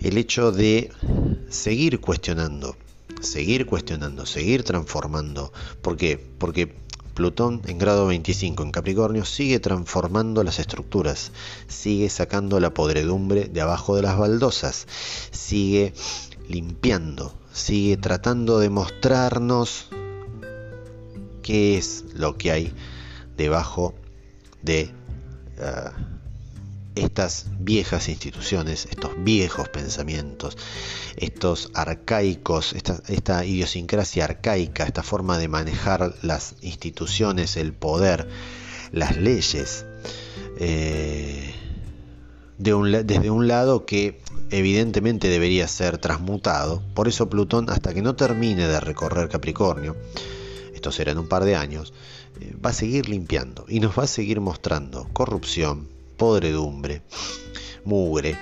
el 0.00 0.18
hecho 0.18 0.52
de 0.52 0.92
seguir 1.48 2.00
cuestionando, 2.00 2.76
seguir 3.22 3.64
cuestionando, 3.64 4.26
seguir 4.26 4.62
transformando. 4.62 5.50
¿Por 5.80 5.96
qué? 5.96 6.18
Porque 6.38 6.74
Plutón 7.16 7.62
en 7.64 7.78
grado 7.78 8.06
25 8.06 8.62
en 8.62 8.70
Capricornio 8.70 9.24
sigue 9.24 9.58
transformando 9.58 10.44
las 10.44 10.58
estructuras, 10.58 11.32
sigue 11.66 12.10
sacando 12.10 12.60
la 12.60 12.74
podredumbre 12.74 13.46
de 13.46 13.62
abajo 13.62 13.96
de 13.96 14.02
las 14.02 14.18
baldosas, 14.18 14.86
sigue 15.30 15.94
limpiando, 16.46 17.32
sigue 17.54 17.96
tratando 17.96 18.58
de 18.58 18.68
mostrarnos 18.68 19.88
qué 21.42 21.78
es 21.78 22.04
lo 22.12 22.36
que 22.36 22.52
hay 22.52 22.74
debajo 23.38 23.94
de 24.60 24.90
ah, 25.58 25.92
estas 26.96 27.46
viejas 27.60 28.08
instituciones, 28.08 28.86
estos 28.90 29.12
viejos 29.22 29.68
pensamientos, 29.68 30.56
estos 31.16 31.70
arcaicos, 31.74 32.72
esta, 32.72 33.44
idiosincrasia 33.44 34.24
arcaica, 34.24 34.84
esta 34.84 35.02
forma 35.02 35.38
de 35.38 35.48
manejar 35.48 36.14
las 36.22 36.56
instituciones, 36.62 37.56
el 37.56 37.72
poder, 37.72 38.28
las 38.92 39.16
leyes, 39.16 39.84
eh, 40.58 41.54
desde 42.58 43.30
un 43.30 43.46
lado 43.46 43.84
que 43.84 44.20
evidentemente 44.50 45.28
debería 45.28 45.68
ser 45.68 45.98
transmutado. 45.98 46.82
Por 46.94 47.08
eso 47.08 47.28
Plutón, 47.28 47.68
hasta 47.68 47.92
que 47.92 48.02
no 48.02 48.16
termine 48.16 48.66
de 48.66 48.80
recorrer 48.80 49.28
Capricornio, 49.28 49.96
esto 50.74 50.90
será 50.90 51.12
en 51.12 51.18
un 51.18 51.28
par 51.28 51.44
de 51.44 51.56
años, 51.56 51.92
eh, 52.40 52.54
va 52.64 52.70
a 52.70 52.74
seguir 52.74 53.08
limpiando 53.08 53.66
y 53.68 53.80
nos 53.80 53.98
va 53.98 54.04
a 54.04 54.08
seguir 54.08 54.40
mostrando 54.40 55.08
corrupción, 55.12 55.95
podredumbre, 56.16 57.02
mugre, 57.84 58.38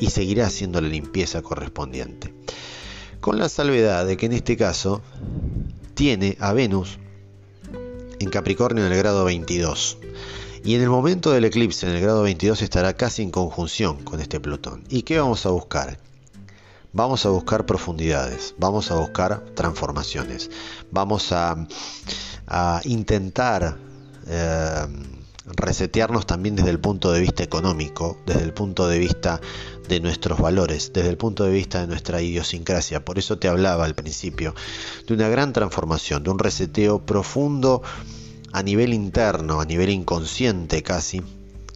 y 0.00 0.10
seguirá 0.10 0.46
haciendo 0.46 0.80
la 0.80 0.88
limpieza 0.88 1.42
correspondiente. 1.42 2.34
Con 3.20 3.38
la 3.38 3.48
salvedad 3.48 4.06
de 4.06 4.16
que 4.16 4.26
en 4.26 4.32
este 4.32 4.56
caso 4.56 5.02
tiene 5.94 6.36
a 6.40 6.52
Venus 6.52 6.98
en 8.18 8.30
Capricornio 8.30 8.86
en 8.86 8.92
el 8.92 8.98
grado 8.98 9.24
22. 9.24 9.98
Y 10.64 10.74
en 10.74 10.82
el 10.82 10.88
momento 10.88 11.30
del 11.30 11.44
eclipse, 11.44 11.86
en 11.86 11.94
el 11.94 12.00
grado 12.00 12.22
22, 12.22 12.62
estará 12.62 12.94
casi 12.94 13.22
en 13.22 13.30
conjunción 13.30 14.02
con 14.02 14.20
este 14.20 14.40
Plutón. 14.40 14.84
¿Y 14.88 15.02
qué 15.02 15.18
vamos 15.18 15.44
a 15.46 15.50
buscar? 15.50 15.98
Vamos 16.92 17.26
a 17.26 17.28
buscar 17.30 17.66
profundidades, 17.66 18.54
vamos 18.56 18.90
a 18.90 18.94
buscar 18.94 19.44
transformaciones, 19.54 20.50
vamos 20.90 21.32
a, 21.32 21.66
intentar 22.84 23.76
eh, 24.28 24.86
resetearnos 25.46 26.26
también 26.26 26.56
desde 26.56 26.70
el 26.70 26.80
punto 26.80 27.12
de 27.12 27.20
vista 27.20 27.42
económico, 27.42 28.18
desde 28.26 28.42
el 28.42 28.52
punto 28.52 28.88
de 28.88 28.98
vista 28.98 29.40
de 29.88 30.00
nuestros 30.00 30.38
valores, 30.38 30.92
desde 30.92 31.10
el 31.10 31.16
punto 31.16 31.44
de 31.44 31.52
vista 31.52 31.80
de 31.80 31.86
nuestra 31.86 32.22
idiosincrasia. 32.22 33.04
Por 33.04 33.18
eso 33.18 33.38
te 33.38 33.48
hablaba 33.48 33.84
al 33.84 33.94
principio 33.94 34.54
de 35.06 35.14
una 35.14 35.28
gran 35.28 35.52
transformación, 35.52 36.22
de 36.22 36.30
un 36.30 36.38
reseteo 36.38 37.04
profundo 37.04 37.82
a 38.52 38.62
nivel 38.62 38.94
interno, 38.94 39.60
a 39.60 39.64
nivel 39.64 39.90
inconsciente 39.90 40.82
casi, 40.82 41.22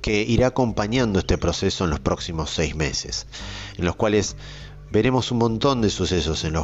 que 0.00 0.22
irá 0.22 0.48
acompañando 0.48 1.18
este 1.18 1.36
proceso 1.36 1.84
en 1.84 1.90
los 1.90 2.00
próximos 2.00 2.50
seis 2.50 2.74
meses, 2.74 3.26
en 3.76 3.84
los 3.84 3.96
cuales 3.96 4.36
veremos 4.90 5.30
un 5.32 5.38
montón 5.38 5.82
de 5.82 5.90
sucesos 5.90 6.44
en, 6.44 6.54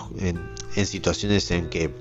situaciones 0.87 1.51
en 1.51 1.69
que 1.69 1.93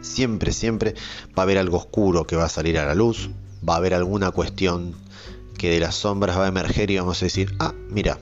siempre, 0.00 0.52
siempre 0.52 0.94
va 1.36 1.42
a 1.42 1.42
haber 1.42 1.58
algo 1.58 1.76
oscuro 1.76 2.26
que 2.26 2.36
va 2.36 2.44
a 2.44 2.48
salir 2.48 2.78
a 2.78 2.86
la 2.86 2.94
luz, 2.94 3.28
va 3.68 3.74
a 3.74 3.76
haber 3.78 3.94
alguna 3.94 4.30
cuestión 4.30 4.94
que 5.56 5.70
de 5.70 5.80
las 5.80 5.94
sombras 5.94 6.38
va 6.38 6.44
a 6.44 6.48
emerger 6.48 6.90
y 6.90 6.98
vamos 6.98 7.22
a 7.22 7.26
decir, 7.26 7.54
ah, 7.58 7.72
mira, 7.88 8.18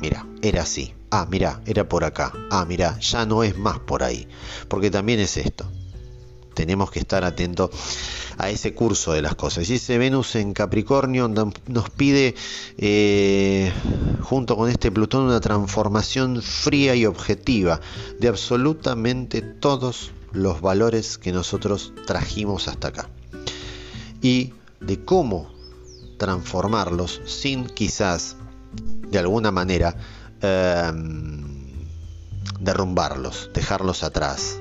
mira, 0.00 0.26
era 0.42 0.62
así, 0.62 0.94
ah, 1.10 1.26
mira, 1.30 1.60
era 1.66 1.88
por 1.88 2.04
acá, 2.04 2.32
ah, 2.50 2.64
mira, 2.66 2.98
ya 3.00 3.26
no 3.26 3.42
es 3.42 3.56
más 3.56 3.78
por 3.78 4.02
ahí, 4.02 4.26
porque 4.68 4.90
también 4.90 5.20
es 5.20 5.36
esto. 5.36 5.70
Tenemos 6.54 6.90
que 6.90 6.98
estar 6.98 7.24
atentos 7.24 7.70
a 8.36 8.50
ese 8.50 8.74
curso 8.74 9.12
de 9.12 9.22
las 9.22 9.34
cosas. 9.36 9.70
Y 9.70 9.76
ese 9.76 9.96
Venus 9.96 10.34
en 10.36 10.52
Capricornio 10.52 11.26
nos 11.28 11.90
pide, 11.90 12.34
eh, 12.76 13.72
junto 14.20 14.56
con 14.56 14.68
este 14.68 14.90
Plutón, 14.90 15.24
una 15.24 15.40
transformación 15.40 16.42
fría 16.42 16.94
y 16.94 17.06
objetiva 17.06 17.80
de 18.20 18.28
absolutamente 18.28 19.40
todos 19.40 20.10
los 20.32 20.60
valores 20.60 21.16
que 21.16 21.32
nosotros 21.32 21.94
trajimos 22.06 22.68
hasta 22.68 22.88
acá 22.88 23.08
y 24.22 24.54
de 24.80 25.04
cómo 25.04 25.52
transformarlos 26.18 27.20
sin 27.26 27.66
quizás 27.66 28.36
de 29.10 29.18
alguna 29.18 29.50
manera 29.50 29.96
em, 30.40 31.42
derrumbarlos, 32.60 33.50
dejarlos 33.52 34.02
atrás 34.02 34.58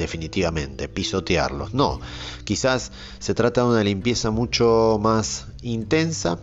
definitivamente, 0.00 0.88
pisotearlos. 0.88 1.74
No, 1.74 2.00
quizás 2.44 2.90
se 3.18 3.34
trata 3.34 3.60
de 3.62 3.68
una 3.68 3.84
limpieza 3.84 4.30
mucho 4.30 4.98
más 5.00 5.46
intensa, 5.62 6.38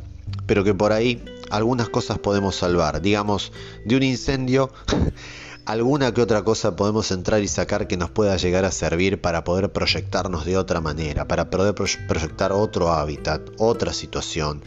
pero 0.46 0.64
que 0.64 0.74
por 0.74 0.94
ahí 0.94 1.24
algunas 1.50 1.90
cosas 1.90 2.20
podemos 2.20 2.56
salvar. 2.56 3.02
Digamos, 3.02 3.52
de 3.84 3.96
un 3.96 4.04
incendio 4.04 4.72
alguna 5.68 6.14
que 6.14 6.22
otra 6.22 6.44
cosa 6.44 6.78
podemos 6.78 7.12
entrar 7.12 7.42
y 7.42 7.48
sacar 7.50 7.88
que 7.88 7.98
nos 7.98 8.10
pueda 8.10 8.38
llegar 8.38 8.64
a 8.64 8.72
servir 8.72 9.20
para 9.20 9.44
poder 9.44 9.70
proyectarnos 9.74 10.46
de 10.46 10.58
otra 10.58 10.80
manera, 10.80 11.28
para 11.28 11.50
poder 11.50 11.76
proyectar 11.76 12.54
otro 12.54 12.94
hábitat, 12.94 13.42
otra 13.58 13.92
situación 13.92 14.64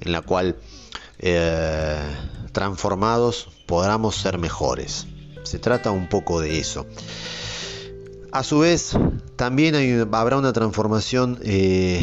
en 0.00 0.10
la 0.10 0.22
cual 0.22 0.56
eh, 1.20 2.02
transformados 2.50 3.48
podamos 3.66 4.16
ser 4.16 4.38
mejores. 4.38 5.06
Se 5.44 5.60
trata 5.60 5.92
un 5.92 6.08
poco 6.08 6.40
de 6.40 6.58
eso. 6.58 6.84
A 8.32 8.42
su 8.42 8.58
vez, 8.58 8.96
también 9.36 10.08
habrá 10.12 10.36
una 10.36 10.52
transformación 10.52 11.38
eh, 11.44 12.00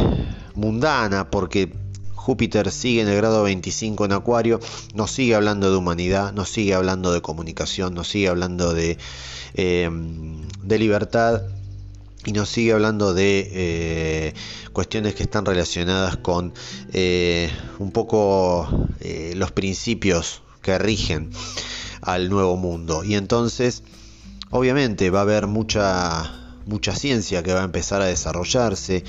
mundana, 0.55 1.29
porque 1.29 1.73
Júpiter 2.21 2.71
sigue 2.71 3.01
en 3.01 3.07
el 3.07 3.15
grado 3.15 3.41
25 3.41 4.05
en 4.05 4.11
Acuario, 4.11 4.59
nos 4.93 5.09
sigue 5.09 5.33
hablando 5.33 5.71
de 5.71 5.77
humanidad, 5.77 6.33
nos 6.33 6.49
sigue 6.49 6.75
hablando 6.75 7.11
de 7.11 7.21
comunicación, 7.21 7.95
nos 7.95 8.09
sigue 8.09 8.27
hablando 8.27 8.75
de, 8.75 8.99
em, 9.55 10.47
de 10.61 10.77
libertad 10.77 11.41
y 12.23 12.31
nos 12.33 12.47
sigue 12.47 12.73
hablando 12.73 13.15
de 13.15 13.49
eh, 13.51 14.33
cuestiones 14.71 15.15
que 15.15 15.23
están 15.23 15.47
relacionadas 15.47 16.17
con 16.17 16.53
eh, 16.93 17.49
un 17.79 17.91
poco 17.91 18.69
eh, 18.99 19.33
los 19.35 19.51
principios 19.51 20.43
que 20.61 20.77
rigen 20.77 21.31
al 22.01 22.29
nuevo 22.29 22.55
mundo. 22.55 23.03
Y 23.03 23.15
entonces, 23.15 23.81
obviamente, 24.51 25.09
va 25.09 25.19
a 25.19 25.23
haber 25.23 25.47
mucha, 25.47 26.53
mucha 26.67 26.95
ciencia 26.95 27.41
que 27.41 27.51
va 27.51 27.61
a 27.61 27.65
empezar 27.65 28.03
a 28.03 28.05
desarrollarse, 28.05 29.03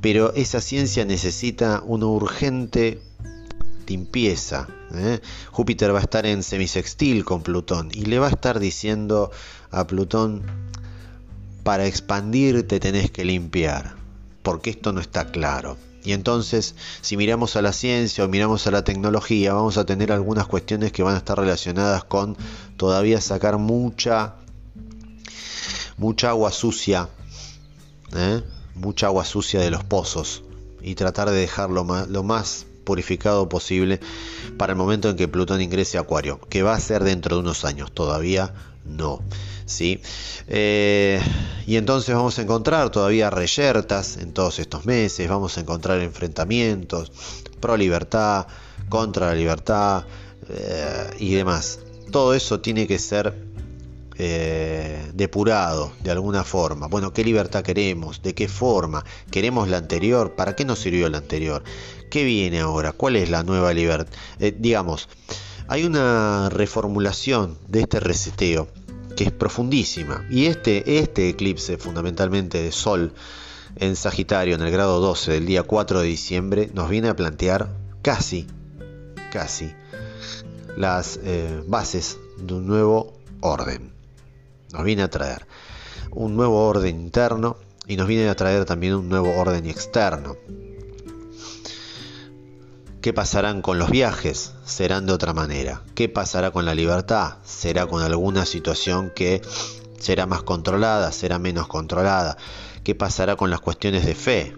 pero 0.00 0.32
esa 0.34 0.60
ciencia 0.60 1.04
necesita 1.04 1.82
una 1.84 2.06
urgente 2.06 3.00
limpieza. 3.86 4.68
Júpiter 5.50 5.94
va 5.94 5.98
a 5.98 6.02
estar 6.02 6.26
en 6.26 6.42
semisextil 6.42 7.24
con 7.24 7.42
Plutón 7.42 7.90
y 7.92 8.04
le 8.06 8.18
va 8.18 8.26
a 8.26 8.30
estar 8.30 8.58
diciendo 8.58 9.30
a 9.70 9.86
Plutón, 9.86 10.42
para 11.62 11.86
expandirte 11.86 12.80
tenés 12.80 13.10
que 13.10 13.24
limpiar, 13.24 13.96
porque 14.42 14.70
esto 14.70 14.92
no 14.92 15.00
está 15.00 15.26
claro. 15.30 15.76
Y 16.02 16.12
entonces, 16.12 16.74
si 17.02 17.18
miramos 17.18 17.56
a 17.56 17.62
la 17.62 17.74
ciencia 17.74 18.24
o 18.24 18.28
miramos 18.28 18.66
a 18.66 18.70
la 18.70 18.84
tecnología, 18.84 19.52
vamos 19.52 19.76
a 19.76 19.84
tener 19.84 20.10
algunas 20.10 20.46
cuestiones 20.46 20.92
que 20.92 21.02
van 21.02 21.14
a 21.14 21.18
estar 21.18 21.38
relacionadas 21.38 22.04
con 22.04 22.36
todavía 22.78 23.20
sacar 23.20 23.58
mucha, 23.58 24.36
mucha 25.98 26.30
agua 26.30 26.52
sucia, 26.52 27.10
¿eh? 28.16 28.42
Mucha 28.78 29.06
agua 29.06 29.24
sucia 29.24 29.60
de 29.60 29.70
los 29.70 29.84
pozos 29.84 30.42
y 30.80 30.94
tratar 30.94 31.30
de 31.30 31.36
dejarlo 31.36 31.84
lo 32.08 32.22
más 32.22 32.66
purificado 32.84 33.48
posible 33.48 34.00
para 34.56 34.72
el 34.72 34.78
momento 34.78 35.10
en 35.10 35.16
que 35.16 35.28
Plutón 35.28 35.60
ingrese 35.60 35.98
a 35.98 36.02
Acuario, 36.02 36.40
que 36.48 36.62
va 36.62 36.74
a 36.74 36.80
ser 36.80 37.04
dentro 37.04 37.36
de 37.36 37.42
unos 37.42 37.64
años, 37.64 37.92
todavía 37.92 38.54
no. 38.86 39.20
¿sí? 39.66 40.00
Eh, 40.46 41.20
y 41.66 41.76
entonces 41.76 42.14
vamos 42.14 42.38
a 42.38 42.42
encontrar 42.42 42.90
todavía 42.90 43.28
reyertas 43.28 44.16
en 44.16 44.32
todos 44.32 44.58
estos 44.58 44.86
meses, 44.86 45.28
vamos 45.28 45.58
a 45.58 45.60
encontrar 45.60 46.00
enfrentamientos 46.00 47.12
pro 47.60 47.76
libertad, 47.76 48.46
contra 48.88 49.26
la 49.26 49.34
libertad 49.34 50.04
eh, 50.48 51.10
y 51.18 51.34
demás. 51.34 51.80
Todo 52.10 52.32
eso 52.32 52.60
tiene 52.60 52.86
que 52.86 52.98
ser 52.98 53.47
eh, 54.18 55.10
depurado 55.14 55.92
de 56.02 56.10
alguna 56.10 56.44
forma. 56.44 56.88
Bueno, 56.88 57.12
¿qué 57.12 57.24
libertad 57.24 57.62
queremos? 57.62 58.22
¿De 58.22 58.34
qué 58.34 58.48
forma? 58.48 59.04
¿Queremos 59.30 59.68
la 59.68 59.78
anterior? 59.78 60.34
¿Para 60.34 60.56
qué 60.56 60.64
nos 60.64 60.80
sirvió 60.80 61.08
la 61.08 61.18
anterior? 61.18 61.62
¿Qué 62.10 62.24
viene 62.24 62.60
ahora? 62.60 62.92
¿Cuál 62.92 63.16
es 63.16 63.30
la 63.30 63.42
nueva 63.42 63.72
libertad? 63.72 64.12
digamos, 64.58 65.08
hay 65.68 65.84
una 65.84 66.48
reformulación 66.48 67.58
de 67.68 67.80
este 67.80 68.00
reseteo 68.00 68.68
que 69.16 69.24
es 69.24 69.32
profundísima. 69.32 70.24
Y 70.30 70.46
este, 70.46 70.98
este 70.98 71.28
eclipse 71.28 71.76
fundamentalmente 71.76 72.62
de 72.62 72.72
Sol 72.72 73.12
en 73.76 73.96
Sagitario 73.96 74.54
en 74.54 74.62
el 74.62 74.70
grado 74.70 75.00
12 75.00 75.32
del 75.32 75.46
día 75.46 75.62
4 75.62 76.00
de 76.00 76.06
diciembre 76.06 76.70
nos 76.72 76.88
viene 76.88 77.08
a 77.08 77.16
plantear 77.16 77.68
casi, 78.02 78.46
casi 79.32 79.72
las 80.76 81.18
eh, 81.22 81.62
bases 81.66 82.18
de 82.38 82.54
un 82.54 82.66
nuevo 82.66 83.18
orden. 83.40 83.97
Nos 84.72 84.84
viene 84.84 85.02
a 85.02 85.10
traer 85.10 85.46
un 86.10 86.36
nuevo 86.36 86.66
orden 86.66 87.00
interno 87.00 87.56
y 87.86 87.96
nos 87.96 88.06
viene 88.06 88.28
a 88.28 88.34
traer 88.34 88.64
también 88.64 88.94
un 88.94 89.08
nuevo 89.08 89.34
orden 89.38 89.66
externo. 89.66 90.36
¿Qué 93.00 93.12
pasarán 93.12 93.62
con 93.62 93.78
los 93.78 93.90
viajes? 93.90 94.52
Serán 94.64 95.06
de 95.06 95.12
otra 95.12 95.32
manera. 95.32 95.82
¿Qué 95.94 96.08
pasará 96.08 96.50
con 96.50 96.66
la 96.66 96.74
libertad? 96.74 97.36
Será 97.44 97.86
con 97.86 98.02
alguna 98.02 98.44
situación 98.44 99.12
que 99.14 99.40
será 99.98 100.26
más 100.26 100.42
controlada, 100.42 101.12
será 101.12 101.38
menos 101.38 101.68
controlada. 101.68 102.36
¿Qué 102.84 102.94
pasará 102.94 103.36
con 103.36 103.50
las 103.50 103.60
cuestiones 103.60 104.04
de 104.04 104.14
fe? 104.14 104.54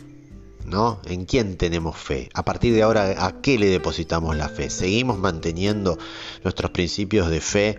¿No? 0.65 1.01
¿En 1.05 1.27
quién 1.27 1.57
tenemos 1.57 1.97
fe? 1.97 2.29
A 2.35 2.45
partir 2.45 2.75
de 2.75 2.83
ahora, 2.83 3.27
¿a 3.27 3.41
qué 3.41 3.59
le 3.59 3.67
depositamos 3.67 4.37
la 4.37 4.49
fe? 4.49 4.71
¿Seguimos 4.71 5.19
manteniendo 5.19 5.99
nuestros 6.43 6.71
principios 6.71 7.29
de 7.29 7.41
fe 7.41 7.79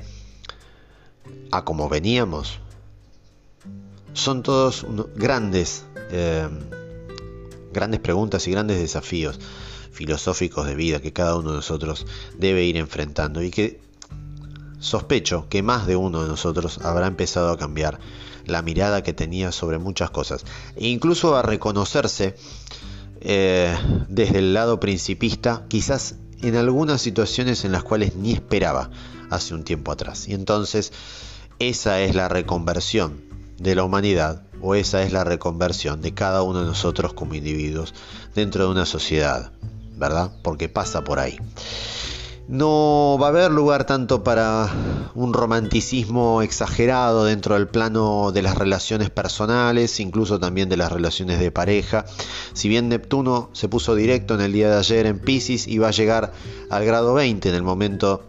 a 1.51 1.63
como 1.63 1.89
veníamos? 1.89 2.59
Son 4.13 4.43
todos 4.43 4.85
grandes, 5.15 5.85
eh, 6.11 6.49
grandes 7.71 7.99
preguntas 7.99 8.47
y 8.47 8.51
grandes 8.51 8.79
desafíos 8.79 9.39
filosóficos 9.91 10.65
de 10.65 10.75
vida 10.75 11.01
que 11.01 11.13
cada 11.13 11.35
uno 11.35 11.51
de 11.51 11.57
nosotros 11.57 12.05
debe 12.37 12.63
ir 12.63 12.77
enfrentando 12.77 13.43
y 13.43 13.51
que 13.51 13.79
sospecho 14.79 15.47
que 15.49 15.61
más 15.61 15.85
de 15.85 15.95
uno 15.95 16.23
de 16.23 16.27
nosotros 16.27 16.79
habrá 16.83 17.07
empezado 17.07 17.51
a 17.51 17.57
cambiar 17.57 17.99
la 18.45 18.61
mirada 18.61 19.03
que 19.03 19.13
tenía 19.13 19.51
sobre 19.51 19.77
muchas 19.77 20.09
cosas 20.09 20.43
e 20.75 20.87
incluso 20.87 21.35
a 21.35 21.43
reconocerse 21.43 22.35
eh, 23.19 23.77
desde 24.09 24.39
el 24.39 24.53
lado 24.53 24.79
principista 24.79 25.65
quizás 25.67 26.15
en 26.41 26.55
algunas 26.55 27.01
situaciones 27.01 27.63
en 27.65 27.71
las 27.71 27.83
cuales 27.83 28.15
ni 28.15 28.33
esperaba 28.33 28.89
hace 29.29 29.53
un 29.53 29.63
tiempo 29.63 29.91
atrás 29.91 30.27
y 30.27 30.33
entonces 30.33 30.91
esa 31.69 32.01
es 32.01 32.15
la 32.15 32.27
reconversión 32.27 33.21
de 33.57 33.75
la 33.75 33.83
humanidad 33.83 34.43
o 34.61 34.75
esa 34.75 35.03
es 35.03 35.11
la 35.11 35.23
reconversión 35.23 36.01
de 36.01 36.13
cada 36.13 36.43
uno 36.43 36.59
de 36.59 36.65
nosotros 36.65 37.13
como 37.13 37.35
individuos 37.35 37.93
dentro 38.35 38.65
de 38.65 38.71
una 38.71 38.85
sociedad 38.85 39.51
¿verdad? 40.01 40.31
Porque 40.41 40.67
pasa 40.67 41.03
por 41.03 41.19
ahí. 41.19 41.37
No 42.47 43.17
va 43.21 43.27
a 43.27 43.29
haber 43.29 43.51
lugar 43.51 43.85
tanto 43.85 44.23
para 44.23 44.67
un 45.13 45.31
romanticismo 45.31 46.41
exagerado 46.41 47.23
dentro 47.23 47.53
del 47.55 47.67
plano 47.67 48.31
de 48.33 48.41
las 48.41 48.57
relaciones 48.57 49.11
personales, 49.11 49.99
incluso 49.99 50.39
también 50.39 50.67
de 50.67 50.75
las 50.75 50.91
relaciones 50.91 51.39
de 51.39 51.51
pareja. 51.51 52.03
Si 52.53 52.67
bien 52.67 52.89
Neptuno 52.89 53.51
se 53.53 53.69
puso 53.69 53.95
directo 53.95 54.33
en 54.33 54.41
el 54.41 54.51
día 54.51 54.69
de 54.71 54.79
ayer 54.79 55.05
en 55.05 55.19
Pisces 55.19 55.67
y 55.67 55.77
va 55.77 55.89
a 55.89 55.91
llegar 55.91 56.33
al 56.69 56.83
grado 56.83 57.13
20 57.13 57.47
en 57.47 57.55
el 57.55 57.63
momento 57.63 58.23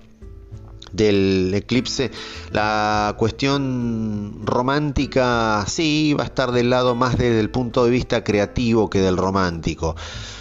del 0.93 1.53
eclipse, 1.55 2.11
la 2.51 3.15
cuestión 3.19 4.41
romántica 4.45 5.65
sí 5.67 6.15
va 6.15 6.25
a 6.25 6.27
estar 6.27 6.53
del 6.53 6.71
lado 6.71 6.95
más 6.95 7.17
desde 7.19 7.41
el 7.41 7.51
punto 7.51 7.85
de 7.85 7.91
vista 7.91 8.25
creativo 8.25 8.91
que 8.91 9.01
del 9.01 9.17
romántico. 9.17 9.97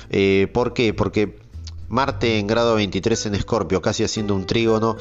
Eh, 0.10 0.48
¿Por 0.54 0.74
qué? 0.74 0.94
Porque 0.94 1.42
Marte 1.92 2.40
en 2.40 2.48
grado 2.48 2.76
23 2.76 3.26
en 3.26 3.36
Escorpio, 3.36 3.82
casi 3.82 4.06
haciendo 4.06 4.34
un 4.34 4.46
trígono, 4.46 4.96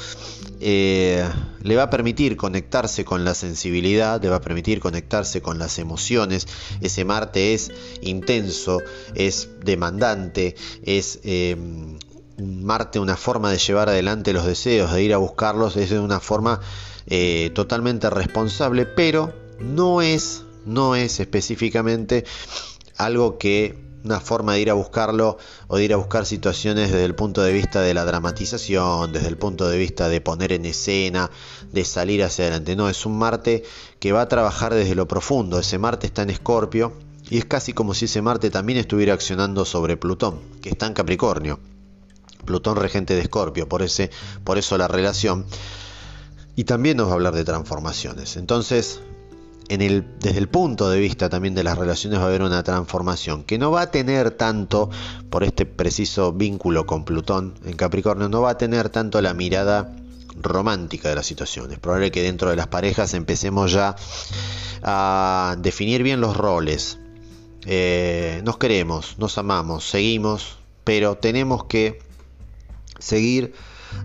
eh, 0.58 1.24
le 1.62 1.76
va 1.76 1.84
a 1.84 1.90
permitir 1.90 2.36
conectarse 2.36 3.04
con 3.04 3.24
la 3.24 3.34
sensibilidad, 3.34 4.20
le 4.20 4.28
va 4.28 4.36
a 4.36 4.40
permitir 4.40 4.80
conectarse 4.80 5.40
con 5.40 5.60
las 5.60 5.78
emociones. 5.78 6.48
Ese 6.80 7.04
Marte 7.04 7.54
es 7.54 7.70
intenso, 8.02 8.80
es 9.14 9.50
demandante, 9.64 10.56
es 10.82 11.20
eh, 11.22 11.56
Marte 12.40 12.98
una 12.98 13.16
forma 13.16 13.50
de 13.50 13.58
llevar 13.58 13.88
adelante 13.88 14.32
los 14.32 14.46
deseos, 14.46 14.92
de 14.92 15.02
ir 15.02 15.14
a 15.14 15.18
buscarlos, 15.18 15.76
es 15.76 15.90
de 15.90 16.00
una 16.00 16.20
forma 16.20 16.60
totalmente 17.54 18.08
responsable, 18.08 18.86
pero 18.86 19.32
no 19.58 20.00
es, 20.00 20.44
no 20.64 20.94
es 20.94 21.18
específicamente 21.18 22.24
algo 22.96 23.36
que 23.38 23.90
una 24.04 24.20
forma 24.20 24.54
de 24.54 24.60
ir 24.60 24.70
a 24.70 24.74
buscarlo 24.74 25.38
o 25.68 25.76
de 25.76 25.84
ir 25.84 25.92
a 25.92 25.96
buscar 25.96 26.24
situaciones 26.24 26.90
desde 26.90 27.04
el 27.04 27.14
punto 27.14 27.42
de 27.42 27.52
vista 27.52 27.80
de 27.82 27.94
la 27.94 28.04
dramatización, 28.04 29.12
desde 29.12 29.28
el 29.28 29.36
punto 29.36 29.68
de 29.68 29.78
vista 29.78 30.08
de 30.08 30.20
poner 30.20 30.52
en 30.52 30.64
escena, 30.64 31.30
de 31.70 31.84
salir 31.84 32.22
hacia 32.22 32.46
adelante. 32.46 32.76
No, 32.76 32.88
es 32.88 33.04
un 33.04 33.18
Marte 33.18 33.64
que 33.98 34.12
va 34.12 34.22
a 34.22 34.28
trabajar 34.28 34.74
desde 34.74 34.94
lo 34.94 35.06
profundo. 35.06 35.58
Ese 35.58 35.78
Marte 35.78 36.06
está 36.06 36.22
en 36.22 36.30
Escorpio 36.30 36.94
y 37.28 37.38
es 37.38 37.44
casi 37.44 37.72
como 37.72 37.94
si 37.94 38.06
ese 38.06 38.22
Marte 38.22 38.50
también 38.50 38.78
estuviera 38.78 39.14
accionando 39.14 39.64
sobre 39.64 39.96
Plutón, 39.96 40.40
que 40.62 40.70
está 40.70 40.86
en 40.86 40.94
Capricornio. 40.94 41.60
Plutón 42.44 42.76
regente 42.76 43.14
de 43.14 43.20
Escorpio, 43.20 43.68
por, 43.68 43.84
por 44.44 44.58
eso 44.58 44.78
la 44.78 44.88
relación. 44.88 45.46
Y 46.56 46.64
también 46.64 46.96
nos 46.96 47.06
va 47.08 47.12
a 47.12 47.14
hablar 47.14 47.34
de 47.34 47.44
transformaciones. 47.44 48.36
Entonces, 48.36 49.00
desde 49.78 50.38
el 50.38 50.48
punto 50.48 50.90
de 50.90 50.98
vista 50.98 51.28
también 51.28 51.54
de 51.54 51.62
las 51.62 51.78
relaciones 51.78 52.18
va 52.18 52.24
a 52.24 52.26
haber 52.26 52.42
una 52.42 52.64
transformación 52.64 53.44
que 53.44 53.56
no 53.56 53.70
va 53.70 53.82
a 53.82 53.90
tener 53.90 54.32
tanto, 54.32 54.90
por 55.30 55.44
este 55.44 55.64
preciso 55.64 56.32
vínculo 56.32 56.86
con 56.86 57.04
Plutón 57.04 57.54
en 57.64 57.76
Capricornio, 57.76 58.28
no 58.28 58.42
va 58.42 58.50
a 58.50 58.58
tener 58.58 58.88
tanto 58.88 59.20
la 59.22 59.32
mirada 59.32 59.94
romántica 60.40 61.08
de 61.08 61.14
la 61.14 61.22
situación. 61.22 61.72
Es 61.72 61.78
probable 61.78 62.10
que 62.10 62.22
dentro 62.22 62.50
de 62.50 62.56
las 62.56 62.66
parejas 62.66 63.14
empecemos 63.14 63.70
ya 63.70 63.94
a 64.82 65.56
definir 65.60 66.02
bien 66.02 66.20
los 66.20 66.36
roles. 66.36 66.98
Eh, 67.66 68.40
nos 68.44 68.58
queremos, 68.58 69.18
nos 69.18 69.38
amamos, 69.38 69.88
seguimos, 69.88 70.56
pero 70.82 71.16
tenemos 71.16 71.64
que 71.64 72.00
seguir 73.00 73.54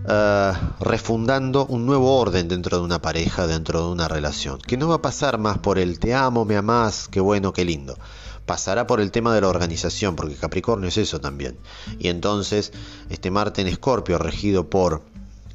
eh, 0.08 0.52
refundando 0.80 1.66
un 1.66 1.86
nuevo 1.86 2.18
orden 2.18 2.48
dentro 2.48 2.78
de 2.78 2.84
una 2.84 3.00
pareja, 3.00 3.46
dentro 3.46 3.80
de 3.80 3.92
una 3.92 4.08
relación, 4.08 4.58
que 4.58 4.76
no 4.76 4.88
va 4.88 4.96
a 4.96 5.02
pasar 5.02 5.38
más 5.38 5.58
por 5.58 5.78
el 5.78 5.98
te 5.98 6.14
amo, 6.14 6.44
me 6.44 6.56
amás, 6.56 7.08
qué 7.10 7.20
bueno, 7.20 7.52
qué 7.52 7.64
lindo. 7.64 7.96
Pasará 8.44 8.86
por 8.86 9.00
el 9.00 9.10
tema 9.10 9.34
de 9.34 9.40
la 9.40 9.48
organización, 9.48 10.14
porque 10.14 10.36
Capricornio 10.36 10.88
es 10.88 10.98
eso 10.98 11.20
también. 11.20 11.58
Y 11.98 12.08
entonces, 12.08 12.72
este 13.10 13.30
Marte 13.30 13.60
en 13.60 13.66
Escorpio, 13.66 14.18
regido 14.18 14.70
por 14.70 15.02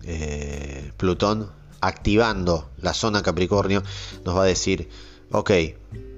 eh, 0.03 0.91
Plutón, 0.97 1.49
activando 1.79 2.69
la 2.77 2.93
zona 2.93 3.23
Capricornio, 3.23 3.81
nos 4.25 4.35
va 4.35 4.43
a 4.43 4.47
decir, 4.47 4.89
ok, 5.31 5.51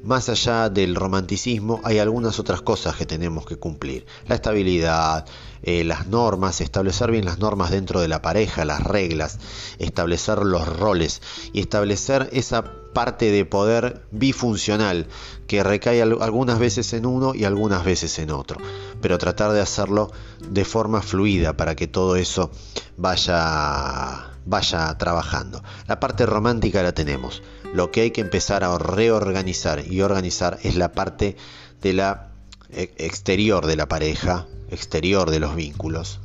más 0.03 0.27
allá 0.27 0.69
del 0.69 0.95
romanticismo, 0.95 1.79
hay 1.83 1.99
algunas 1.99 2.37
otras 2.39 2.61
cosas 2.61 2.95
que 2.97 3.05
tenemos 3.05 3.45
que 3.45 3.55
cumplir. 3.55 4.05
La 4.27 4.35
estabilidad, 4.35 5.25
eh, 5.61 5.85
las 5.85 6.07
normas, 6.07 6.59
establecer 6.59 7.09
bien 7.09 7.23
las 7.23 7.39
normas 7.39 7.71
dentro 7.71 8.01
de 8.01 8.09
la 8.09 8.21
pareja, 8.21 8.65
las 8.65 8.83
reglas, 8.83 9.39
establecer 9.79 10.39
los 10.39 10.67
roles 10.67 11.21
y 11.53 11.61
establecer 11.61 12.29
esa 12.33 12.65
parte 12.93 13.31
de 13.31 13.45
poder 13.45 14.05
bifuncional 14.11 15.07
que 15.47 15.63
recae 15.63 16.01
algunas 16.01 16.59
veces 16.59 16.91
en 16.93 17.05
uno 17.05 17.33
y 17.33 17.45
algunas 17.45 17.85
veces 17.85 18.19
en 18.19 18.31
otro, 18.31 18.59
pero 19.01 19.17
tratar 19.17 19.53
de 19.53 19.61
hacerlo 19.61 20.11
de 20.49 20.65
forma 20.65 21.01
fluida 21.01 21.55
para 21.55 21.75
que 21.75 21.87
todo 21.87 22.17
eso 22.17 22.51
vaya 22.97 24.32
vaya 24.45 24.97
trabajando. 24.97 25.63
La 25.87 25.99
parte 25.99 26.25
romántica 26.25 26.83
la 26.83 26.93
tenemos. 26.93 27.41
Lo 27.73 27.91
que 27.91 28.01
hay 28.01 28.11
que 28.11 28.21
empezar 28.21 28.63
a 28.63 28.77
reorganizar 28.77 29.83
y 29.85 30.01
organizar 30.01 30.59
es 30.63 30.75
la 30.75 30.91
parte 30.91 31.35
de 31.81 31.93
la 31.93 32.29
e, 32.69 32.93
exterior 32.97 33.65
de 33.65 33.75
la 33.75 33.87
pareja, 33.87 34.47
exterior 34.69 35.29
de 35.29 35.39
los 35.39 35.55
vínculos. 35.55 36.19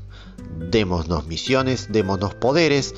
Démonos 0.70 1.26
misiones, 1.26 1.88
démonos 1.90 2.34
poderes 2.34 2.94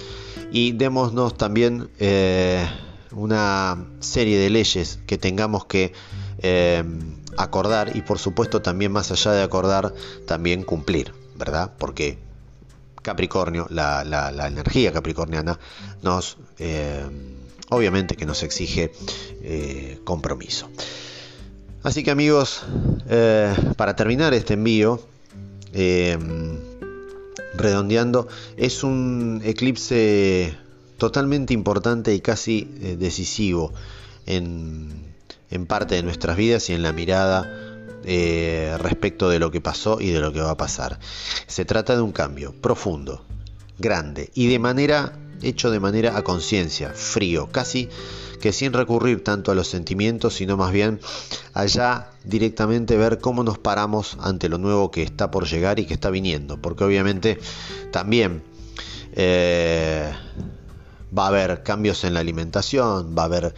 y 0.52 0.72
démonos 0.72 1.36
también 1.36 1.90
eh, 1.98 2.66
una 3.12 3.86
serie 4.00 4.38
de 4.38 4.50
leyes 4.50 5.00
que 5.06 5.18
tengamos 5.18 5.64
que 5.66 5.92
eh, 6.38 6.84
acordar 7.36 7.96
y 7.96 8.02
por 8.02 8.18
supuesto 8.18 8.62
también 8.62 8.92
más 8.92 9.10
allá 9.10 9.32
de 9.32 9.42
acordar, 9.42 9.94
también 10.26 10.62
cumplir, 10.62 11.12
¿verdad? 11.36 11.72
Porque 11.78 12.18
Capricornio, 13.02 13.66
la, 13.70 14.46
energía 14.48 14.92
capricorniana, 14.92 15.58
nos 16.02 16.36
eh, 16.58 17.04
obviamente 17.70 18.16
que 18.16 18.26
nos 18.26 18.42
exige 18.42 18.92
compromiso. 20.04 20.68
Así 21.82 22.02
que 22.04 22.10
amigos, 22.10 22.62
para 23.76 23.96
terminar 23.96 24.34
este 24.34 24.54
envío, 24.54 25.00
redondeando, 27.54 28.28
es 28.56 28.82
un 28.82 29.40
eclipse 29.44 30.56
totalmente 31.00 31.54
importante 31.54 32.14
y 32.14 32.20
casi 32.20 32.70
eh, 32.80 32.96
decisivo 32.96 33.72
en, 34.26 35.08
parte 35.66 35.96
de 35.96 36.02
nuestras 36.04 36.36
vidas 36.36 36.70
y 36.70 36.74
en 36.74 36.82
la 36.84 36.92
mirada 36.92 37.69
eh, 38.04 38.76
respecto 38.78 39.28
de 39.28 39.38
lo 39.38 39.50
que 39.50 39.60
pasó 39.60 40.00
y 40.00 40.10
de 40.10 40.20
lo 40.20 40.32
que 40.32 40.40
va 40.40 40.50
a 40.50 40.56
pasar. 40.56 40.98
Se 41.46 41.64
trata 41.64 41.96
de 41.96 42.02
un 42.02 42.12
cambio 42.12 42.54
profundo, 42.60 43.24
grande 43.78 44.30
y 44.34 44.48
de 44.48 44.58
manera 44.58 45.18
hecho 45.42 45.70
de 45.70 45.80
manera 45.80 46.16
a 46.16 46.22
conciencia, 46.22 46.90
frío, 46.90 47.48
casi 47.50 47.88
que 48.40 48.52
sin 48.52 48.72
recurrir 48.72 49.22
tanto 49.22 49.52
a 49.52 49.54
los 49.54 49.68
sentimientos, 49.68 50.34
sino 50.34 50.56
más 50.56 50.72
bien 50.72 51.00
allá 51.52 52.10
directamente 52.24 52.96
ver 52.96 53.18
cómo 53.18 53.44
nos 53.44 53.58
paramos 53.58 54.16
ante 54.20 54.48
lo 54.48 54.58
nuevo 54.58 54.90
que 54.90 55.02
está 55.02 55.30
por 55.30 55.46
llegar 55.46 55.78
y 55.78 55.86
que 55.86 55.94
está 55.94 56.10
viniendo, 56.10 56.60
porque 56.60 56.84
obviamente 56.84 57.38
también 57.90 58.42
eh, 59.12 60.10
va 61.16 61.24
a 61.24 61.28
haber 61.28 61.62
cambios 61.62 62.04
en 62.04 62.14
la 62.14 62.20
alimentación, 62.20 63.14
va 63.16 63.22
a 63.22 63.26
haber 63.26 63.54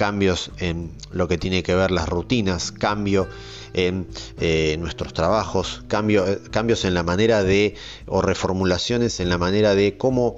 cambios 0.00 0.50
en 0.56 0.92
lo 1.12 1.28
que 1.28 1.36
tiene 1.36 1.62
que 1.62 1.74
ver 1.74 1.90
las 1.90 2.08
rutinas, 2.08 2.72
cambio 2.72 3.28
en 3.74 4.06
eh, 4.40 4.78
nuestros 4.80 5.12
trabajos, 5.12 5.82
eh, 5.90 6.38
cambios 6.50 6.86
en 6.86 6.94
la 6.94 7.02
manera 7.02 7.44
de, 7.44 7.74
o 8.06 8.22
reformulaciones 8.22 9.20
en 9.20 9.28
la 9.28 9.36
manera 9.36 9.74
de 9.74 9.98
cómo 9.98 10.36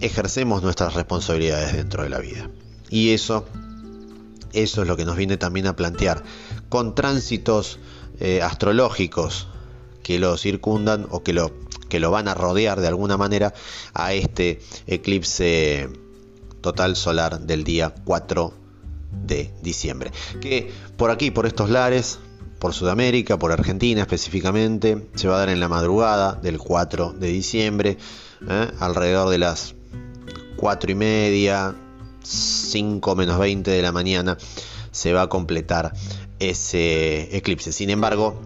ejercemos 0.00 0.62
nuestras 0.62 0.94
responsabilidades 0.94 1.74
dentro 1.74 2.04
de 2.04 2.08
la 2.08 2.20
vida. 2.20 2.48
Y 2.88 3.10
eso, 3.10 3.44
eso 4.54 4.80
es 4.80 4.88
lo 4.88 4.96
que 4.96 5.04
nos 5.04 5.18
viene 5.18 5.36
también 5.36 5.66
a 5.66 5.76
plantear 5.76 6.22
con 6.70 6.94
tránsitos 6.94 7.80
eh, 8.18 8.40
astrológicos 8.40 9.46
que 10.02 10.18
lo 10.18 10.38
circundan 10.38 11.06
o 11.10 11.22
que 11.22 11.34
lo, 11.34 11.52
que 11.90 12.00
lo 12.00 12.10
van 12.10 12.28
a 12.28 12.34
rodear 12.34 12.80
de 12.80 12.88
alguna 12.88 13.18
manera 13.18 13.52
a 13.92 14.14
este 14.14 14.62
eclipse 14.86 15.90
total 16.62 16.96
solar 16.96 17.40
del 17.40 17.64
día 17.64 17.94
4 18.04 18.54
de 19.26 19.52
diciembre. 19.62 20.10
Que 20.40 20.72
por 20.96 21.10
aquí, 21.10 21.30
por 21.30 21.46
estos 21.46 21.68
lares, 21.68 22.18
por 22.58 22.72
Sudamérica, 22.72 23.38
por 23.38 23.52
Argentina 23.52 24.00
específicamente, 24.00 25.08
se 25.14 25.28
va 25.28 25.36
a 25.36 25.38
dar 25.40 25.48
en 25.50 25.60
la 25.60 25.68
madrugada 25.68 26.34
del 26.34 26.58
4 26.58 27.12
de 27.12 27.28
diciembre, 27.28 27.98
¿eh? 28.48 28.70
alrededor 28.78 29.28
de 29.28 29.38
las 29.38 29.74
4 30.56 30.92
y 30.92 30.94
media, 30.94 31.74
5 32.22 33.16
menos 33.16 33.38
20 33.38 33.70
de 33.70 33.82
la 33.82 33.92
mañana, 33.92 34.38
se 34.92 35.12
va 35.12 35.22
a 35.22 35.28
completar 35.28 35.92
ese 36.38 37.36
eclipse. 37.36 37.72
Sin 37.72 37.90
embargo, 37.90 38.40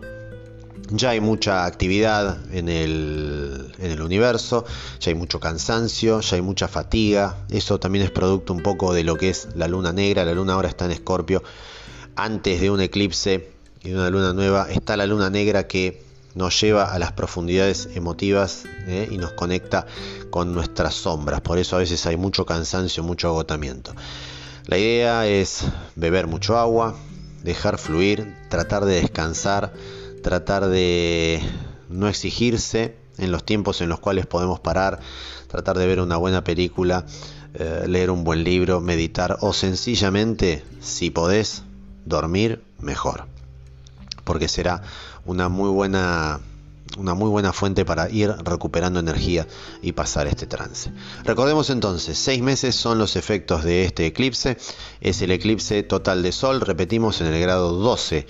ya 0.91 1.11
hay 1.11 1.21
mucha 1.21 1.65
actividad 1.65 2.39
en 2.53 2.69
el, 2.69 4.01
universo, 4.01 4.65
ya 5.01 5.11
hay 5.11 5.15
mucho 5.15 5.41
cansancio, 5.41 6.21
ya 6.21 6.37
hay 6.37 6.43
mucha 6.43 6.69
fatiga. 6.69 7.37
Eso 7.51 7.81
también 7.81 8.05
es 8.05 8.11
producto 8.11 8.53
un 8.53 8.63
poco 8.63 8.93
de 8.93 9.05
lo 9.05 9.17
que 9.17 9.31
es 9.31 9.49
la 9.57 9.69
luna 9.69 9.93
negra. 9.93 10.25
La 10.25 10.33
luna 10.33 10.55
ahora 10.55 10.69
está 10.69 10.85
en 10.85 10.93
Escorpio. 10.93 11.43
Antes 12.15 12.61
de 12.61 12.71
un 12.71 12.81
eclipse 12.81 13.51
y 13.83 13.93
una 13.93 14.11
luna 14.11 14.33
nueva 14.33 14.69
está 14.71 14.97
la 14.97 15.07
luna 15.07 15.31
negra 15.31 15.67
que 15.67 16.03
nos 16.35 16.61
lleva 16.61 16.93
a 16.93 16.99
las 16.99 17.13
profundidades 17.13 17.89
emotivas 17.95 18.65
¿eh? 18.87 19.09
y 19.11 19.17
nos 19.17 19.33
conecta 19.33 19.87
con 20.31 20.53
nuestras 20.53 20.95
sombras. 20.95 21.41
Por 21.41 21.59
eso 21.59 21.77
a 21.77 21.79
veces 21.81 22.05
hay 22.07 22.17
mucho 22.17 22.45
cansancio, 22.45 23.03
mucho 23.03 23.29
agotamiento. 23.29 23.95
La 24.67 24.79
idea 24.79 25.27
es 25.27 25.65
beber 25.95 26.27
mucho 26.27 26.59
agua, 26.59 26.95
dejar 27.43 27.79
fluir, 27.79 28.35
tratar 28.51 28.85
de 28.85 29.01
descansar, 29.01 29.73
tratar 30.27 30.67
de 30.67 31.41
no 31.89 32.09
exigirse 32.09 32.97
en 33.17 33.31
los 33.31 33.45
tiempos 33.45 33.81
en 33.81 33.89
los 33.89 34.01
cuales 34.01 34.27
podemos 34.27 34.59
parar, 34.59 34.99
tratar 35.47 35.79
de 35.79 35.87
ver 35.87 36.01
una 36.01 36.17
buena 36.17 36.43
película, 36.43 37.07
eh, 37.55 37.85
leer 37.87 38.11
un 38.11 38.25
buen 38.25 38.43
libro, 38.43 38.81
meditar 38.81 39.37
o 39.41 39.53
sencillamente, 39.53 40.65
si 40.81 41.11
podés, 41.11 41.63
dormir 42.07 42.65
mejor. 42.81 43.27
Porque 44.25 44.49
será 44.49 44.83
una 45.27 45.49
muy 45.49 45.71
buena 45.71 46.41
una 46.99 47.15
muy 47.15 47.31
buena 47.31 47.53
fuente 47.53 47.85
para 47.85 48.11
ir 48.11 48.31
recuperando 48.45 48.99
energía 48.99 49.47
y 49.81 49.93
pasar 49.93 50.27
este 50.27 50.47
trance. 50.49 50.91
Recordemos 51.23 51.71
entonces, 51.71 52.19
seis 52.19 52.43
meses 52.43 52.75
son 52.75 52.99
los 52.99 53.15
efectos 53.15 53.63
de 53.63 53.85
este 53.85 54.07
eclipse. 54.07 54.59
Es 55.01 55.23
el 55.23 55.31
eclipse 55.31 55.85
total 55.85 56.25
de 56.25 56.33
Sol, 56.33 56.61
repetimos, 56.63 57.21
en 57.21 57.29
el 57.29 57.41
grado 57.41 57.75
12 57.75 58.27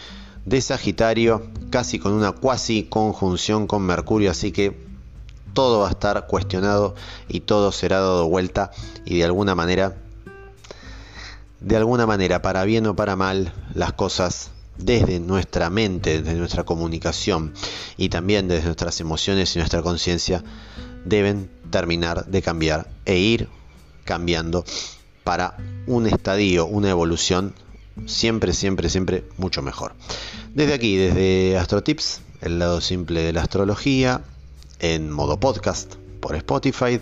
de 0.46 0.60
Sagitario, 0.60 1.42
casi 1.70 1.98
con 1.98 2.12
una 2.12 2.32
cuasi 2.32 2.84
conjunción 2.84 3.66
con 3.66 3.82
Mercurio, 3.82 4.30
así 4.30 4.52
que 4.52 4.86
todo 5.52 5.80
va 5.80 5.88
a 5.88 5.90
estar 5.90 6.26
cuestionado 6.28 6.94
y 7.28 7.40
todo 7.40 7.72
será 7.72 7.98
dado 7.98 8.28
vuelta 8.28 8.70
y 9.04 9.18
de 9.18 9.24
alguna 9.24 9.54
manera, 9.54 9.96
de 11.60 11.76
alguna 11.76 12.06
manera, 12.06 12.42
para 12.42 12.64
bien 12.64 12.86
o 12.86 12.94
para 12.94 13.16
mal, 13.16 13.52
las 13.74 13.92
cosas 13.92 14.50
desde 14.78 15.18
nuestra 15.18 15.68
mente, 15.68 16.22
desde 16.22 16.38
nuestra 16.38 16.64
comunicación 16.64 17.52
y 17.96 18.08
también 18.08 18.46
desde 18.46 18.66
nuestras 18.66 19.00
emociones 19.00 19.56
y 19.56 19.58
nuestra 19.58 19.82
conciencia, 19.82 20.44
deben 21.04 21.50
terminar 21.70 22.26
de 22.26 22.42
cambiar 22.42 22.88
e 23.04 23.16
ir 23.18 23.48
cambiando 24.04 24.64
para 25.24 25.56
un 25.88 26.06
estadio, 26.06 26.66
una 26.66 26.90
evolución 26.90 27.54
siempre, 28.04 28.52
siempre, 28.52 28.88
siempre 28.90 29.24
mucho 29.38 29.62
mejor. 29.62 29.94
Desde 30.54 30.74
aquí, 30.74 30.96
desde 30.96 31.56
AstroTips, 31.56 32.20
el 32.42 32.58
lado 32.58 32.80
simple 32.80 33.22
de 33.22 33.32
la 33.32 33.42
astrología, 33.42 34.22
en 34.78 35.10
modo 35.10 35.40
podcast 35.40 35.94
por 36.20 36.36
Spotify, 36.36 37.00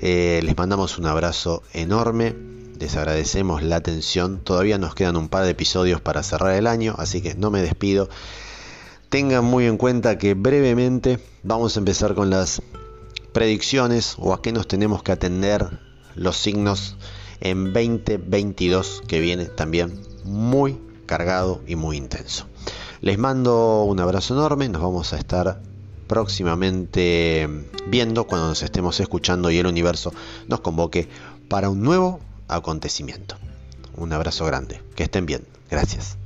eh, 0.00 0.40
les 0.44 0.56
mandamos 0.56 0.98
un 0.98 1.06
abrazo 1.06 1.62
enorme 1.72 2.34
les 2.82 2.96
agradecemos 2.96 3.62
la 3.62 3.76
atención. 3.76 4.40
Todavía 4.42 4.76
nos 4.76 4.96
quedan 4.96 5.16
un 5.16 5.28
par 5.28 5.44
de 5.44 5.50
episodios 5.50 6.00
para 6.00 6.24
cerrar 6.24 6.56
el 6.56 6.66
año, 6.66 6.96
así 6.98 7.22
que 7.22 7.36
no 7.36 7.52
me 7.52 7.62
despido. 7.62 8.08
Tengan 9.08 9.44
muy 9.44 9.66
en 9.66 9.76
cuenta 9.76 10.18
que 10.18 10.34
brevemente 10.34 11.20
vamos 11.44 11.76
a 11.76 11.78
empezar 11.78 12.16
con 12.16 12.28
las 12.28 12.60
predicciones 13.32 14.16
o 14.18 14.34
a 14.34 14.42
qué 14.42 14.50
nos 14.50 14.66
tenemos 14.66 15.04
que 15.04 15.12
atender 15.12 15.78
los 16.16 16.36
signos 16.36 16.96
en 17.40 17.72
2022 17.72 19.04
que 19.06 19.20
viene 19.20 19.44
también 19.44 20.11
muy 20.24 20.78
cargado 21.06 21.60
y 21.66 21.76
muy 21.76 21.96
intenso. 21.96 22.46
Les 23.00 23.18
mando 23.18 23.82
un 23.82 24.00
abrazo 24.00 24.34
enorme, 24.34 24.68
nos 24.68 24.82
vamos 24.82 25.12
a 25.12 25.18
estar 25.18 25.60
próximamente 26.06 27.48
viendo 27.86 28.26
cuando 28.26 28.48
nos 28.48 28.62
estemos 28.62 29.00
escuchando 29.00 29.50
y 29.50 29.58
el 29.58 29.66
universo 29.66 30.12
nos 30.46 30.60
convoque 30.60 31.08
para 31.48 31.70
un 31.70 31.82
nuevo 31.82 32.20
acontecimiento. 32.48 33.36
Un 33.96 34.12
abrazo 34.12 34.44
grande, 34.46 34.80
que 34.94 35.04
estén 35.04 35.26
bien, 35.26 35.46
gracias. 35.70 36.21